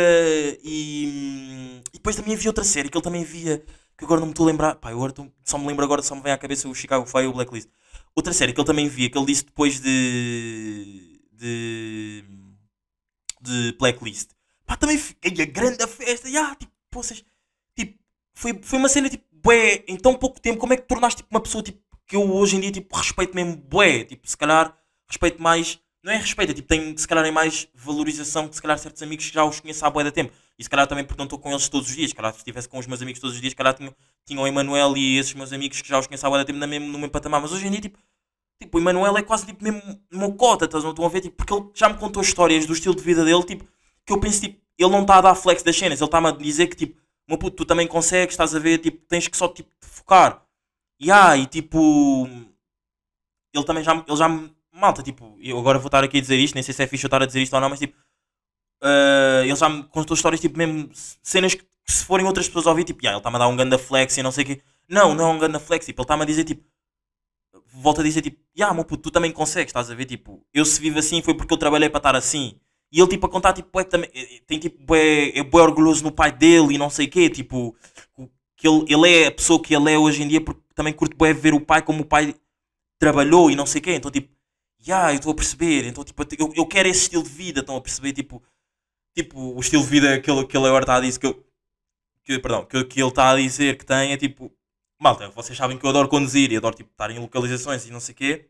[0.63, 3.63] e, e depois também havia outra série que ele também via,
[3.97, 6.01] que agora não me estou a lembrar, pá, eu agora tô- só me lembro agora,
[6.01, 7.69] só me vem à cabeça o Chicago Fire e o Blacklist.
[8.15, 11.19] Outra série que ele também via, que ele disse depois de.
[11.33, 12.06] de.
[13.47, 14.31] De Blacklist.
[14.65, 17.23] Pá, também fiquei a grande festa, já, tipo, vocês.
[17.75, 17.97] Tipo,
[18.33, 21.17] foi, foi uma cena tipo, bué, em tão pouco tempo, como é que te tornaste
[21.17, 24.37] tipo, uma pessoa tipo, que eu hoje em dia tipo, respeito mesmo bué, tipo, se
[24.37, 24.75] calhar
[25.07, 28.61] respeito mais, não é respeito, é, tipo, tenho se calhar em mais valorização que se
[28.61, 30.33] calhar certos amigos que já os conheço há bué da tempo.
[30.59, 32.39] E se calhar também porque não estou com eles todos os dias, se calhar se
[32.39, 35.17] estivesse com os meus amigos todos os dias, se calhar tinha, tinha o Emanuel e
[35.17, 37.11] esses meus amigos que já os conheço há bué da tempo no mesmo, no mesmo
[37.11, 37.99] patamar, mas hoje em dia tipo,
[38.61, 41.53] tipo, o Emanuel é quase tipo mesmo uma cota, estás- não a ver, tipo, porque
[41.53, 43.65] ele já me contou histórias do estilo de vida dele, tipo,
[44.05, 46.31] que eu penso, tipo, ele não está a dar flex das cenas, ele está-me a
[46.31, 49.47] dizer que, tipo, meu puto, tu também consegues, estás a ver, tipo, tens que só,
[49.49, 50.43] tipo, te focar.
[50.99, 52.27] E ah, e tipo,
[53.53, 56.37] ele também já, ele já me, malta, tipo, eu agora vou estar aqui a dizer
[56.37, 57.95] isto, nem sei se é fixe eu estar a dizer isto ou não, mas tipo,
[58.81, 60.89] ah, ele já me contou histórias, tipo, mesmo
[61.23, 63.47] cenas que, que se forem outras pessoas a ouvir, tipo, ah, ele está-me a dar
[63.47, 64.61] um ganda flex e não sei o quê.
[64.89, 66.63] Não, não é um ganda flex, tipo, ele está-me a dizer, tipo,
[67.81, 70.65] volta a dizer, tipo, ah, meu puto, tu também consegues, estás a ver, tipo, eu
[70.65, 72.55] se vivo assim foi porque eu trabalhei para estar assim.
[72.91, 76.03] E ele, tipo, a contar, tipo, é, também, é, tem, tipo, é, é bué orgulhoso
[76.03, 77.75] no pai dele e não sei o quê, tipo,
[78.55, 81.15] que ele, ele é a pessoa que ele é hoje em dia porque também curte
[81.15, 82.35] bué ver o pai como o pai
[82.99, 84.29] trabalhou e não sei o quê, então, tipo,
[84.79, 87.75] já, eu estou a perceber, então, tipo, eu, eu quero esse estilo de vida, estão
[87.77, 88.43] a perceber, tipo,
[89.15, 91.45] tipo, o estilo de vida que ele, que ele agora está a dizer, que, eu-
[92.25, 94.51] que, perdão, que, que ele está a dizer que tem é, tipo,
[94.99, 97.99] malta, vocês sabem que eu adoro conduzir e adoro, tipo, estar em localizações e não
[97.99, 98.49] sei o quê,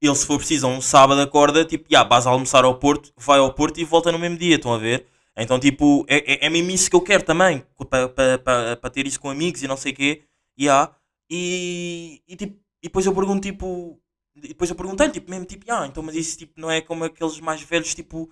[0.00, 3.52] ele se for preciso, um sábado acorda, tipo, já, vais almoçar ao Porto, vai ao
[3.52, 5.06] Porto e volta no mesmo dia, estão a ver?
[5.36, 8.90] Então, tipo, é, é, é mesmo isso que eu quero também, para pa, pa, pa
[8.90, 10.22] ter isso com amigos e não sei o quê,
[10.56, 10.94] já.
[11.30, 14.00] E, e, tipo, e depois eu pergunto, tipo,
[14.36, 17.04] e depois eu perguntei tipo, mesmo, tipo, ah, então, mas isso, tipo, não é como
[17.04, 18.30] aqueles mais velhos, tipo,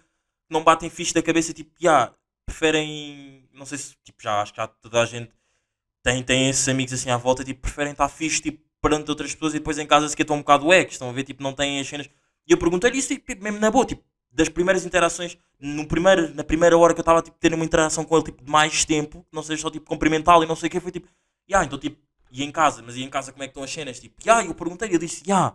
[0.50, 2.14] não batem fixe da cabeça, tipo, já,
[2.46, 5.37] preferem, não sei se, tipo, já, acho que já toda a gente
[6.08, 9.54] tem, tem esses amigos assim à volta, tipo, preferem estar fixe, tipo, perante outras pessoas
[9.54, 11.52] e depois em casa se que estão um bocado ex, estão a ver, tipo, não
[11.52, 12.08] têm as cenas.
[12.46, 16.44] E eu perguntei-lhe isso, tipo, mesmo na boa, tipo, das primeiras interações, no primeiro, na
[16.44, 19.26] primeira hora que eu estava, tipo, tendo uma interação com ele, tipo, de mais tempo,
[19.32, 21.08] não seja só, tipo, cumprimentá-lo e não sei o que, foi tipo,
[21.52, 21.98] ah, então, tipo,
[22.30, 24.00] e em casa, mas e em casa como é que estão as cenas?
[24.00, 25.54] Tipo, ah, eu perguntei, eu disse, ah,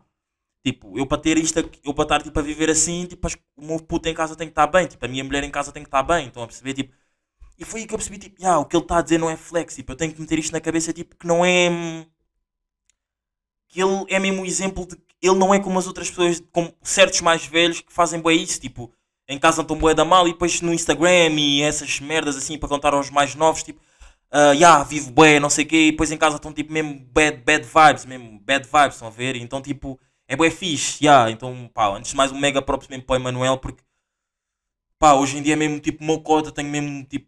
[0.66, 3.80] tipo, eu para ter isto, eu para estar, tipo, a viver assim, tipo, o meu
[3.80, 5.88] puto em casa tem que estar bem, tipo, a minha mulher em casa tem que
[5.88, 6.94] estar bem, estão a perceber, tipo,
[7.58, 9.30] e foi aí que eu percebi, tipo, ah, o que ele está a dizer não
[9.30, 11.70] é flex, tipo, eu tenho que meter isto na cabeça, tipo, que não é.
[11.70, 12.06] hum,
[13.70, 16.42] Que ele é mesmo o exemplo de que ele não é como as outras pessoas,
[16.52, 18.94] como certos mais velhos que fazem bué isso, tipo,
[19.28, 22.70] em casa estão bué da mal e depois no Instagram e essas merdas assim para
[22.70, 23.82] contar aos mais novos, tipo,
[24.32, 27.00] ah, yeah, vivo bué, não sei o quê, e depois em casa estão tipo mesmo
[27.14, 29.36] bad, bad vibes, mesmo bad vibes, estão a ver?
[29.38, 33.06] Então, tipo, é bué fixe, yeah, então, pá, antes de mais um mega props mesmo
[33.06, 33.84] para o Emanuel, porque,
[35.00, 37.28] pá, hoje em dia é mesmo tipo mocota, tenho mesmo tipo,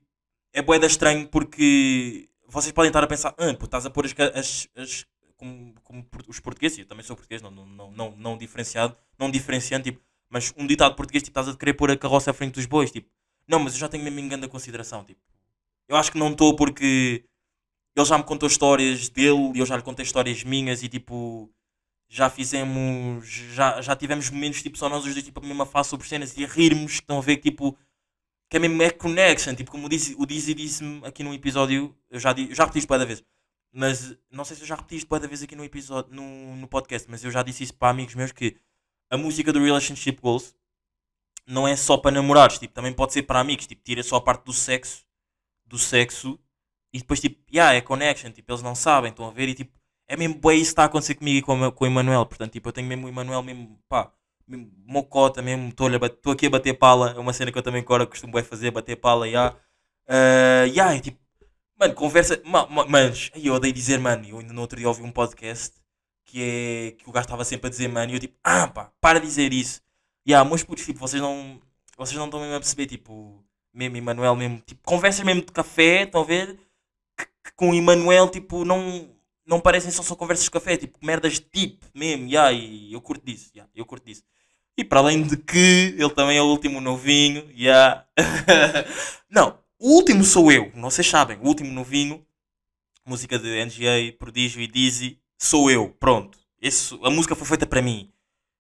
[0.56, 4.06] é bué da estranho porque vocês podem estar a pensar, ah, pô, estás a pôr
[4.06, 8.38] as, as, as como, como os portugueses, eu também sou português, não, não, não, não,
[8.38, 12.32] diferenciado, não diferenciando, tipo, mas um ditado português, tipo, estás a querer pôr a carroça
[12.32, 13.10] à frente dos bois, tipo,
[13.46, 15.20] não, mas eu já tenho mesmo em grande consideração, tipo,
[15.90, 17.26] eu acho que não estou porque
[17.96, 21.50] ele já me contou histórias dele e eu já lhe contei histórias minhas e tipo
[22.10, 25.92] já fizemos já, já tivemos momentos tipo só nós os dois tipo a mesma face
[25.92, 27.78] sobre cenas e a rirmos estão a ver tipo
[28.50, 32.32] que é mesmo é connection tipo como o Dizzy, disse-me aqui num episódio eu já,
[32.32, 33.24] eu já repeti isto da vez
[33.72, 36.68] mas não sei se eu já repeti isto da vez aqui no episódio no, no
[36.68, 38.58] podcast mas eu já disse isso para amigos meus que
[39.10, 40.56] a música do Relationship Goals
[41.46, 44.22] não é só para namorados, tipo, também pode ser para amigos, tipo, tira só a
[44.22, 45.06] parte do sexo,
[45.66, 46.40] do sexo,
[46.92, 49.78] e depois, tipo, yeah, é connection, tipo, eles não sabem, estão a ver, e tipo,
[50.08, 52.54] é mesmo bem isso que está a acontecer comigo e com, com o Emanuel, portanto,
[52.54, 54.12] tipo, eu tenho mesmo o Emanuel mesmo, pá,
[54.48, 58.42] mocota mesmo, estou aqui a bater pala, é uma cena que eu também agora costumo
[58.44, 59.56] fazer, bater pala, yeah.
[60.08, 61.20] Uh, yeah, é tipo,
[61.80, 65.02] mano, conversa, ma, ma, manos, eu odeio dizer, mano, eu ainda no outro dia ouvi
[65.02, 65.74] um podcast
[66.26, 68.92] que é, que o gajo estava sempre a dizer, mano, e eu tipo, ah, pá,
[69.00, 69.82] para de dizer isso.
[70.28, 71.62] Yeah, meus putos, tipo, vocês não,
[71.98, 76.04] vocês não estão mesmo a perceber, tipo, mesmo Emanuel, mesmo, tipo, conversas mesmo de café,
[76.04, 76.58] estão a ver?
[77.18, 79.10] Que, que com Emanuel, tipo, não,
[79.46, 83.02] não parecem só, só conversas de café, tipo, merdas de tipo, mesmo, yeah, e eu
[83.02, 84.24] curto disso, yeah, eu curto disso.
[84.78, 88.06] E para além de que ele também é o último novinho, yeah.
[89.30, 92.26] não, o último sou eu, vocês sabem, o último novinho,
[93.06, 96.38] música de NGA, Prodígio e Dizzy, sou eu, pronto.
[96.62, 98.12] Esse, a música foi feita para mim.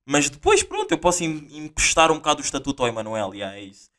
[0.05, 3.63] Mas depois, pronto, eu posso em- emprestar um bocado o estatuto ao Emanuel, yeah, é
[3.63, 3.89] isso.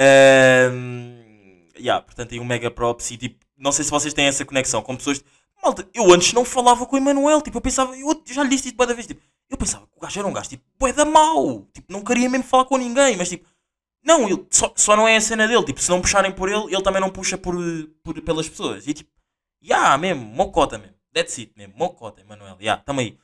[0.00, 4.44] Ahm, yeah, portanto, aí um mega props e tipo, não sei se vocês têm essa
[4.44, 5.22] conexão com pessoas.
[5.62, 8.68] Malta, eu antes não falava com o Emanuel, tipo, eu pensava, eu já lhe disse
[8.68, 11.04] isto cada vez, tipo, eu pensava que o gajo era um gajo, tipo, bué da
[11.04, 13.48] mau, tipo, não queria mesmo falar com ninguém, mas tipo,
[14.02, 16.72] não, ele, só, só não é a cena dele, tipo, se não puxarem por ele,
[16.72, 17.54] ele também não puxa por,
[18.02, 19.10] por, pelas pessoas, e tipo,
[19.62, 23.18] yeah, mesmo, mocota mesmo, that's it mesmo, mocota, Emanuel, yeah, tamo aí.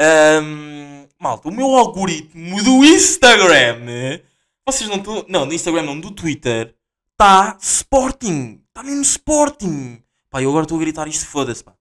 [0.00, 4.20] Ahm, malta, o meu algoritmo do Instagram,
[4.66, 6.74] vocês não estão, não, do Instagram não, do Twitter,
[7.16, 10.02] tá Sporting, tá mesmo Sporting.
[10.30, 11.74] Pá, eu agora estou a gritar isto, foda-se, pá.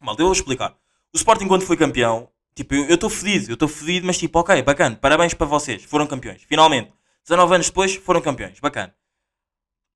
[0.00, 0.76] Malta, eu vou explicar.
[1.12, 4.62] O Sporting quando foi campeão, tipo, eu estou fedido, eu estou fedido, mas tipo, ok,
[4.62, 6.92] bacana, parabéns para vocês, foram campeões, finalmente.
[7.24, 8.94] 19 anos depois, foram campeões, bacana.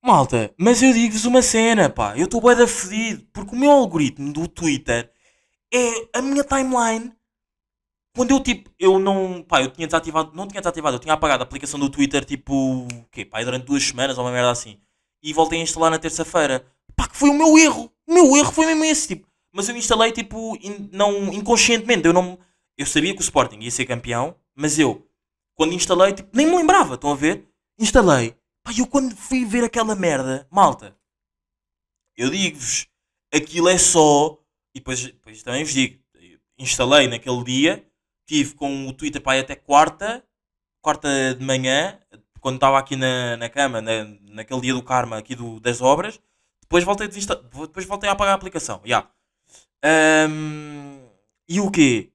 [0.02, 3.70] Malta, mas eu digo-vos uma cena, pá, eu estou bué da fedido, porque o meu
[3.72, 5.10] algoritmo do Twitter
[5.72, 7.12] é a minha timeline.
[8.14, 11.42] Quando eu, tipo, eu não, pá, eu tinha desativado, não tinha desativado, eu tinha apagado
[11.42, 14.78] a aplicação do Twitter, tipo, quê, pá, durante duas semanas ou uma merda assim.
[15.22, 16.64] E voltei a instalar na terça-feira.
[16.94, 17.92] Pá, que foi o meu erro.
[18.06, 19.28] O meu erro foi mesmo esse, tipo.
[19.52, 22.06] Mas eu instalei, tipo, in- não, inconscientemente.
[22.06, 22.38] Eu não,
[22.76, 25.06] eu sabia que o Sporting ia ser campeão, mas eu,
[25.54, 27.48] quando instalei, tipo, nem me lembrava, estão a ver?
[27.78, 28.36] Instalei.
[28.62, 30.96] Pá, eu quando fui ver aquela merda, malta,
[32.16, 32.86] eu digo-vos,
[33.32, 34.38] aquilo é só.
[34.74, 35.98] E depois, depois também vos digo,
[36.58, 37.86] instalei naquele dia,
[38.26, 40.22] tive com o Twitter aí até quarta,
[40.82, 41.98] quarta de manhã,
[42.40, 46.20] quando estava aqui na, na cama, na, naquele dia do karma aqui do, das obras,
[46.62, 48.80] depois voltei, desinsta- depois voltei a apagar a aplicação.
[48.84, 49.08] Yeah.
[49.82, 51.00] Ahm,
[51.48, 52.10] e o quê?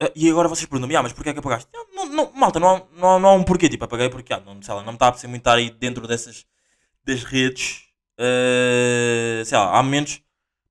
[0.00, 1.68] Ah, E agora vocês perguntam-me, ah, mas porquê é que apagaste?
[1.92, 4.40] Não, não, malta, não, há- não, há- não há um porquê, tipo, apaguei porque, ah,
[4.40, 6.46] não, sei lá, não me está a apetecer muito estar aí dentro dessas,
[7.04, 7.84] das redes,
[8.20, 10.20] Ah, sei lá, há momentos,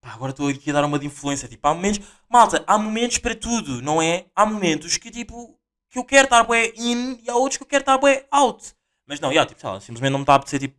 [0.01, 3.17] pá, agora estou aqui a dar uma de influência, tipo, há momentos, malta, há momentos
[3.19, 4.25] para tudo, não é?
[4.35, 5.59] Há momentos que, tipo,
[5.89, 8.73] que eu quero estar bué in e há outros que eu quero estar bué out.
[9.07, 10.77] Mas não, yeah, tipo, sei lá, simplesmente não me está a apetecer, tipo,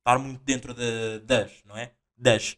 [0.00, 1.92] estar muito dentro de, das, não é?
[2.18, 2.56] Das.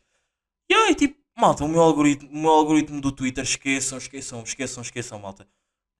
[0.70, 4.82] E aí, tipo, malta, o meu algoritmo, o meu algoritmo do Twitter, esqueçam, esqueçam, esqueçam,
[4.82, 5.48] esqueçam, malta.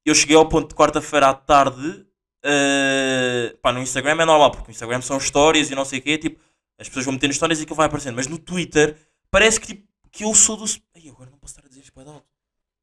[0.05, 2.07] Eu cheguei ao ponto de quarta-feira à tarde,
[2.43, 6.03] eh, pá, no Instagram é normal, porque no Instagram são stories e não sei o
[6.03, 6.41] quê, tipo,
[6.79, 8.97] as pessoas vão metendo histórias e aquilo vai aparecendo, mas no Twitter
[9.31, 10.65] parece que, tipo, que eu sou do...
[10.95, 12.27] Ai, agora não posso estar a dizer isto de alto.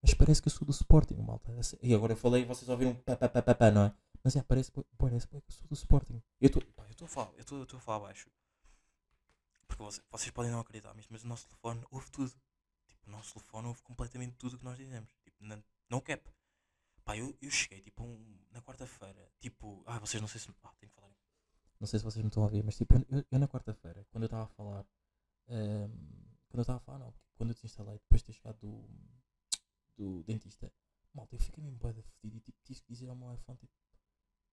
[0.01, 1.51] Mas parece que eu sou do Sporting, malta.
[1.81, 3.93] E agora eu falei e vocês ouviram pá, pá, pá, pá, pá, não é?
[4.23, 6.21] Mas é, parece, parece que eu sou do Sporting.
[6.39, 6.63] Eu estou
[7.05, 8.27] a falar, eu estou- a falar baixo.
[9.67, 12.31] Porque vocês, vocês podem não acreditar, mas o nosso telefone ouve tudo.
[13.07, 15.11] Tipo, o nosso telefone ouve completamente tudo o que nós dizemos.
[15.23, 15.37] Tipo,
[15.89, 16.29] não, cap.
[17.05, 19.81] Pá, eu, eu cheguei, tipo, um- na quarta-feira, tipo...
[19.85, 20.49] Ah, vocês não sei se...
[20.61, 21.15] Ah, tenho que falar.
[21.79, 24.23] Não sei se vocês me estão a ouvir, mas tipo, eu, eu- na quarta-feira, quando
[24.23, 24.85] eu estava a falar...
[25.47, 25.89] ehm,
[26.49, 27.13] quando eu estava a falar, não.
[27.35, 28.89] Quando eu desinstalei, depois de ter chegado do,
[29.95, 30.71] do dentista,
[31.13, 33.57] malta, eu fiquei mesmo bué da fedido e tipo, tive que dizer ao meu iPhone,
[33.57, 33.71] tipo,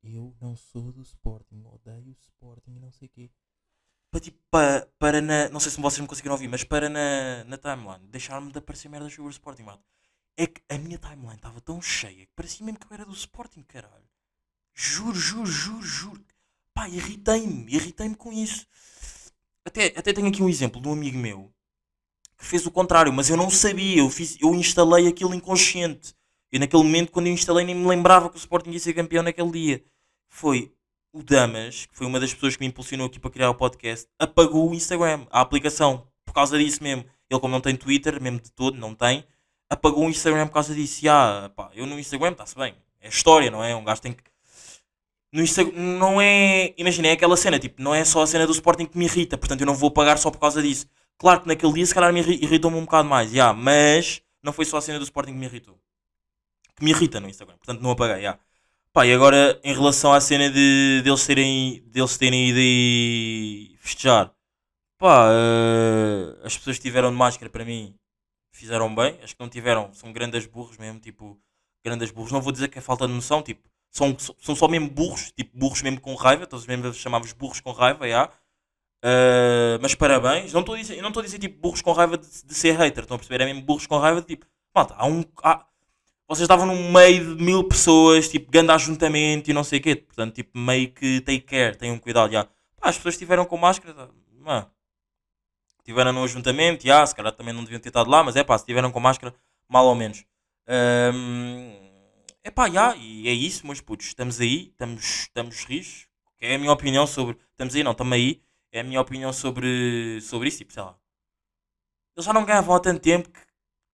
[0.02, 3.30] eu não sou do Sporting, odeio o Sporting e não sei o quê.
[4.14, 7.42] Para, tipo, para, para na, não sei se vocês me conseguiram ouvir, mas para na,
[7.48, 9.82] na timeline, deixar-me de aparecer merdas sobre o Sporting, malta.
[10.36, 13.12] É que a minha timeline estava tão cheia que parecia mesmo que eu era do
[13.12, 14.08] Sporting, caralho.
[14.72, 16.24] Juro, juro, juro, juro.
[16.72, 18.64] Pá, irritei-me, irritei-me com isso.
[19.64, 21.52] Até, até tenho aqui um exemplo de um amigo meu
[22.38, 26.14] que fez o contrário, mas eu não sabia, eu, fiz, eu instalei aquilo inconsciente.
[26.52, 29.24] E naquele momento, quando eu instalei, nem me lembrava que o Sporting ia ser campeão
[29.24, 29.84] naquele dia.
[30.28, 30.72] Foi
[31.14, 34.08] o Damas, que foi uma das pessoas que me impulsionou aqui para criar o podcast,
[34.18, 37.04] apagou o Instagram, a aplicação, por causa disso mesmo.
[37.30, 39.24] Ele, como não tem Twitter, mesmo de todo, não tem,
[39.70, 41.04] apagou o Instagram por causa disso.
[41.04, 43.74] E, ah, pá, eu no Instagram está-se bem, é história, não é?
[43.76, 44.24] Um gajo tem que.
[45.32, 46.74] No Instagram, não é.
[46.76, 49.38] Imagina, é aquela cena, tipo, não é só a cena do Sporting que me irrita,
[49.38, 50.86] portanto eu não vou pagar só por causa disso.
[51.16, 54.52] Claro que naquele dia, se calhar, me irri- irritou-me um bocado mais, yeah, mas não
[54.52, 55.78] foi só a cena do Sporting que me irritou.
[56.76, 58.38] Que me irrita no Instagram, portanto não apaguei, yeah.
[58.94, 64.32] Pá, e agora em relação à cena de deles terem, deles terem ido aí festejar,
[64.98, 67.96] pá, eh, as pessoas que tiveram de máscara para mim
[68.52, 71.40] fizeram bem, as que não tiveram são grandes burros mesmo, tipo,
[71.84, 72.32] grandes burros.
[72.32, 75.56] Não vou dizer que é falta de noção, tipo, são, são só mesmo burros, tipo,
[75.58, 78.30] burros mesmo com raiva, todos mesmo chamávamos burros com raiva, já.
[79.04, 82.16] Eh, mas parabéns, não estou a dizer, não estou a dizer tipo burros com raiva
[82.18, 83.42] de, de ser hater, estão a perceber?
[83.42, 85.24] É mesmo burros com raiva de tipo, malta, há um.
[85.42, 85.66] há-
[86.28, 89.96] vocês estavam no meio de mil pessoas, tipo, grande ajuntamento e não sei o quê.
[89.96, 92.32] Portanto, tipo, meio que take care, tenham cuidado.
[92.32, 92.44] Já.
[92.44, 94.08] Pá, as pessoas estiveram com máscara, tá,
[94.40, 94.70] mano,
[95.78, 98.56] estiveram no ajuntamento, já, se calhar também não deviam ter estado lá, mas é pá,
[98.56, 99.34] se estiveram com máscara,
[99.68, 100.24] mal ou menos.
[102.42, 104.06] é pá, já, e é isso, meus putos.
[104.06, 106.08] Estamos aí, estamos, estamos rijos.
[106.40, 107.38] É a minha opinião sobre.
[107.52, 108.42] Estamos aí, não, estamos aí.
[108.72, 110.96] É a minha opinião sobre, sobre isso, tipo, sei lá.
[112.16, 113.40] Eles já não ganhavam há tanto tempo que,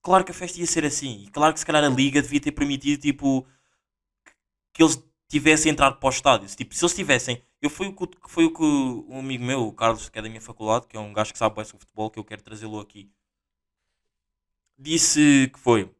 [0.02, 1.24] claro que a festa ia ser assim.
[1.24, 3.46] E claro que se calhar a Liga devia ter permitido, tipo,
[4.72, 6.48] que eles tivessem entrado para o estádio.
[6.48, 7.42] Se, Tipo, se eles tivessem.
[7.62, 10.28] Eu fui o que, foi o que um amigo meu, o Carlos, que é da
[10.28, 12.80] minha faculdade, que é um gajo que sabe bem sobre futebol, que eu quero trazê-lo
[12.80, 13.10] aqui,
[14.78, 15.90] disse que foi.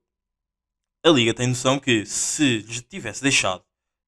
[1.04, 3.64] A Liga tem noção que se lhes tivesse deixado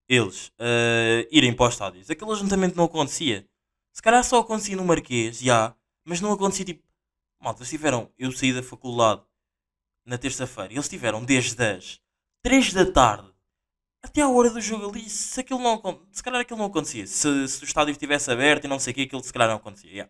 [0.09, 3.47] eles eh, irem para os estádios, aquele ajuntamento não acontecia.
[3.93, 5.75] Se calhar só acontecia no Marquês, já,
[6.05, 6.83] mas não acontecia tipo.
[7.41, 8.11] Malta, eles tiveram.
[8.19, 9.23] Eu saí da faculdade
[10.05, 12.01] na terça-feira, eles tiveram desde as
[12.43, 13.33] 3 da tarde
[14.03, 15.09] até à hora do jogo ali.
[15.09, 17.07] Se aquilo não se calhar aquilo não acontecia.
[17.07, 19.57] Se, se o estádio estivesse aberto e não sei o que, aquilo se calhar não
[19.57, 19.95] acontecia.
[19.95, 20.09] já.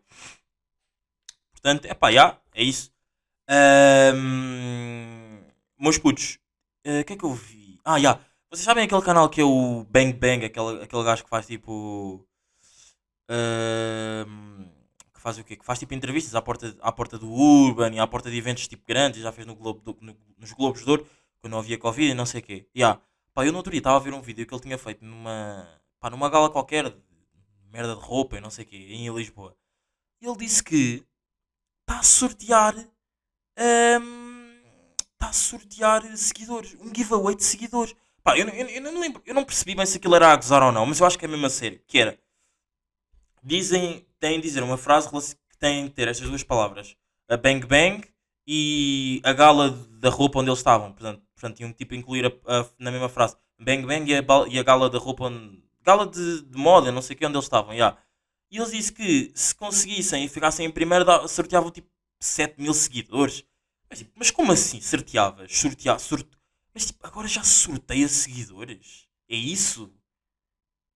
[1.53, 2.91] Portanto, é pá, já, é isso.
[3.49, 5.43] Ahm,
[5.79, 6.39] meus putos,
[6.85, 7.79] eh, o que é que eu vi?
[7.85, 8.19] Ah, já.
[8.51, 12.27] Vocês sabem aquele canal que é o Bang Bang, aquele, aquele gajo que faz tipo.
[13.29, 13.35] que
[15.23, 15.57] faz o quê?
[15.57, 18.67] Que faz tipo entrevistas à porta, à porta do Urban e à porta de eventos
[18.69, 21.07] tipo grandes, já fez no Globo, do- no- nos Globos de Ouro,
[21.41, 22.67] quando não havia Covid e não sei o quê.
[22.77, 23.01] Ya.
[23.35, 25.67] Pá, eu no outro dia estava a ver um vídeo que ele tinha feito numa,
[26.01, 26.97] pá, numa gala qualquer, de
[27.71, 29.57] merda de roupa e não sei o quê, em Lisboa.
[30.21, 31.03] Ele disse que
[31.83, 32.75] está a sortear.
[33.57, 36.75] Está a sortear seguidores.
[36.81, 37.95] Um giveaway de seguidores.
[38.23, 40.63] Pá, eu, eu, eu não lembro, eu não percebi bem se aquilo era a gozar
[40.63, 41.81] ou não, mas eu acho que é mesmo a sério.
[41.89, 42.19] Que era.
[43.43, 46.97] Dizem, têm de dizer uma frase que tem de ter estas duas palavras.
[47.29, 48.07] A bang bang
[48.47, 50.93] e a gala da roupa onde eles estavam.
[50.93, 53.37] Portanto, portanto tinham tipo incluir a- a- na mesma frase.
[53.59, 55.25] Bang bang e a, e a gala da roupa.
[55.27, 57.75] onde- Gala de, de moda, não sei que, onde eles estavam.
[57.75, 57.97] ya.
[58.51, 61.89] E eles disse que se conseguissem e ficassem em primeiro, sorteavam tipo
[62.21, 63.45] 7 mil seguidores.
[63.91, 65.51] Mas, tipo, mas como assim sorteavas?
[65.57, 66.29] Sortear, sorte...
[66.75, 69.07] Mas tipo, agora já sorteia seguidores?
[69.29, 69.93] É isso?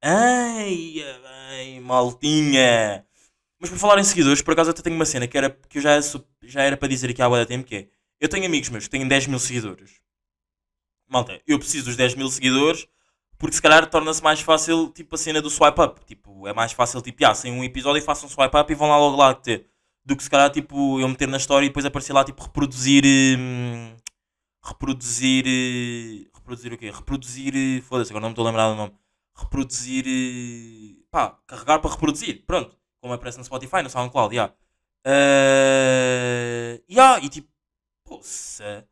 [0.02, 1.02] Ai,
[1.50, 3.04] ai, maltinha.
[3.58, 5.82] Mas por falar em seguidores, por acaso até tenho uma cena que, era, que eu
[5.82, 5.98] já,
[6.42, 7.88] já era para dizer aqui há muito tempo que é.
[8.20, 10.00] Eu tenho amigos meus que têm 10 mil seguidores.
[11.08, 12.86] Malta, eu preciso dos 10 mil seguidores
[13.38, 16.00] porque se calhar torna-se mais fácil tipo a cena do swipe up.
[16.06, 18.74] Tipo, é mais fácil tipo, ah, sem um episódio e façam um swipe up e
[18.74, 19.66] vão lá logo lá ter.
[20.04, 23.04] Do que se calhar tipo eu meter na história e depois aparecer lá tipo reproduzir.
[23.38, 23.96] hum,
[24.64, 25.44] reproduzir.
[26.34, 26.90] reproduzir o quê?
[26.90, 27.82] Reproduzir.
[27.82, 28.92] Foda-se, agora não me estou a lembrar do nome.
[29.36, 30.04] Reproduzir.
[30.06, 32.44] eh, pá, carregar para reproduzir.
[32.46, 32.76] Pronto.
[33.00, 34.46] Como aparece no Spotify, no SoundCloud, já.
[35.06, 37.48] Uh, yeah, e tipo,
[38.04, 38.88] poça.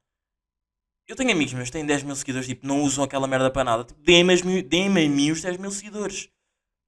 [1.07, 3.65] Eu tenho amigos meus que têm 10 mil seguidores, tipo, não usam aquela merda para
[3.65, 3.85] nada.
[3.85, 6.29] Tipo, deem-me deem-me a mim os 10 mil seguidores.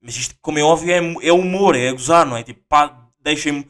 [0.00, 2.42] Mas isto, como é óbvio, é, é humor, é gozar, não é?
[2.42, 3.68] Tipo, pá, deixem-me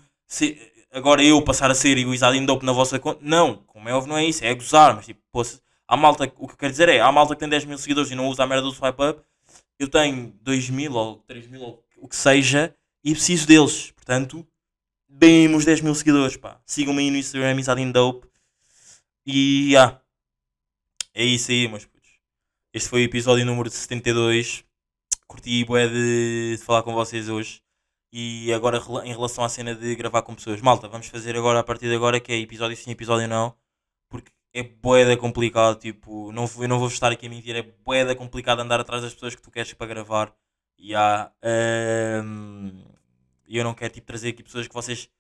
[0.93, 3.21] agora eu passar a ser egoizado em dope na vossa conta.
[3.23, 4.95] Não, como é óbvio, não é isso, é gozar.
[4.95, 7.49] Mas tipo, poça, há malta, o que eu quero dizer é, há malta que tem
[7.49, 9.23] 10 mil seguidores e não usa a merda do swipe up.
[9.79, 13.91] Eu tenho 2 mil ou 3 mil ou o que seja e preciso deles.
[13.93, 14.47] Portanto,
[15.09, 16.61] deem-me os 10 mil seguidores, pá.
[16.67, 18.29] Sigam-me aí no Instagram, em dope.
[19.27, 20.01] E, ah,
[21.15, 22.11] é isso aí, meus putos.
[22.73, 24.65] Este foi o episódio número 72.
[25.27, 27.63] Curti bué de, de falar com vocês hoje.
[28.13, 30.61] E agora em relação à cena de gravar com pessoas.
[30.61, 33.55] Malta, vamos fazer agora a partir de agora que é episódio sim, episódio não.
[34.09, 38.15] Porque é bué complicado, tipo, não, eu não vou estar aqui a mentir, é bué
[38.15, 40.35] complicado andar atrás das pessoas que tu queres para gravar.
[40.79, 42.85] E há, ehm,
[43.47, 45.11] e eu não quero tipo, trazer aqui pessoas que vocês.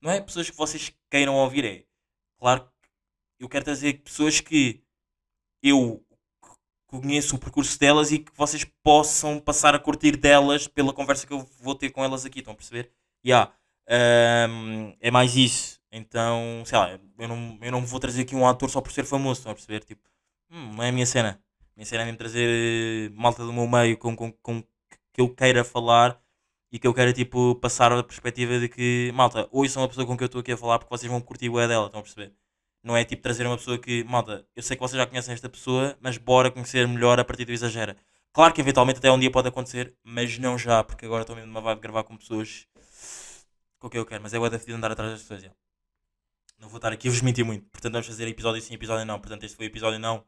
[0.00, 1.84] Não é pessoas que vocês queiram ouvir, é.
[2.38, 2.62] Claro
[3.38, 4.82] que eu quero trazer pessoas que
[5.62, 6.02] eu
[6.86, 11.32] conheço o percurso delas e que vocês possam passar a curtir delas pela conversa que
[11.34, 12.90] eu vou ter com elas aqui, estão a perceber?
[13.24, 13.52] Yeah.
[13.88, 15.75] Ahm, é mais isso.
[15.96, 19.04] Então, sei lá, eu não, eu não vou trazer aqui um ator só por ser
[19.04, 19.80] famoso, estão a perceber?
[19.84, 20.02] Tipo,
[20.50, 21.40] hum, não é a minha cena.
[21.58, 24.62] A minha cena é mesmo trazer eh, malta do meu meio com, com, com
[25.12, 26.20] que eu queira falar
[26.70, 30.06] e que eu queira tipo passar a perspectiva de que, malta, hoje são a pessoa
[30.06, 32.02] com que eu estou aqui a falar porque vocês vão curtir o dela, estão a
[32.02, 32.34] perceber?
[32.82, 35.48] Não é tipo trazer uma pessoa que, malta, eu sei que vocês já conhecem esta
[35.48, 37.96] pessoa, mas bora conhecer melhor a partir do exagera.
[38.32, 41.48] Claro que eventualmente até um dia pode acontecer, mas não já, porque agora estou mesmo
[41.48, 42.66] numa vibe de gravar com pessoas
[43.78, 45.42] com quem eu quero, mas é o de andar atrás das pessoas.
[45.42, 45.65] já.
[46.58, 49.18] Não vou estar aqui a vos mentir muito, portanto vamos fazer episódio sim, episódio não.
[49.20, 50.18] Portanto, este foi episódio não,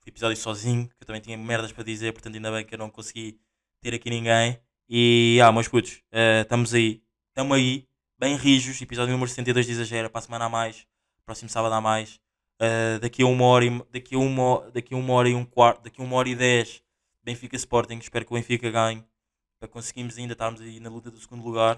[0.00, 2.78] foi episódio sozinho, que eu também tinha merdas para dizer, portanto ainda bem que eu
[2.78, 3.40] não consegui
[3.80, 4.60] ter aqui ninguém.
[4.88, 7.86] E ah, meus putos, eh, estamos aí, estamos aí,
[8.18, 10.86] bem rijos, episódio número 72 de Exagera, para a semana a mais,
[11.24, 12.20] próximo sábado a mais.
[12.60, 15.44] Uh, daqui a uma hora e daqui a uma, daqui a uma hora e um
[15.44, 16.82] quarto, daqui a uma hora e dez,
[17.22, 17.98] Benfica Sporting.
[17.98, 19.04] Espero que o Benfica ganhe
[19.60, 21.76] para conseguirmos ainda estarmos aí na luta do segundo lugar.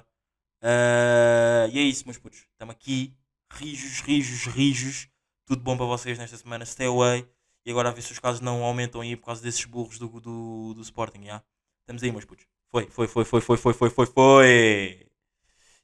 [0.63, 2.47] Uh, e é isso, meus putos.
[2.53, 3.15] Estamos aqui,
[3.55, 5.09] rijos, rijos, rijos.
[5.47, 6.65] Tudo bom para vocês nesta semana.
[6.65, 7.27] Stay away.
[7.67, 10.09] E agora a ver se os casos não aumentam aí por causa desses burros do,
[10.21, 11.23] do, do Sporting.
[11.25, 11.45] Yeah?
[11.83, 12.47] Estamos aí, meus putos.
[12.71, 15.07] Foi, foi, foi, foi, foi, foi, foi, foi, foi.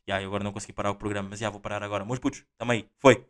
[0.09, 2.05] Yeah, eu agora não consegui parar o programa, mas já vou parar agora.
[2.05, 2.87] Meus putos, tamo aí.
[2.99, 3.25] Foi.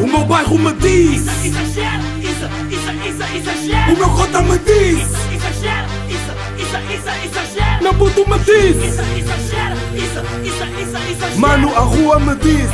[0.00, 3.92] O meu bairro me diz, Exagera, isso, isso, isso, exagera.
[3.92, 5.00] o meu cota me diz,
[5.34, 7.82] Exagera, isso, isso, isso, exagera.
[7.82, 11.36] meu puto me diz, Isso, exagera, isso, isso, isso, exagera.
[11.40, 12.70] mano, a rua me diz.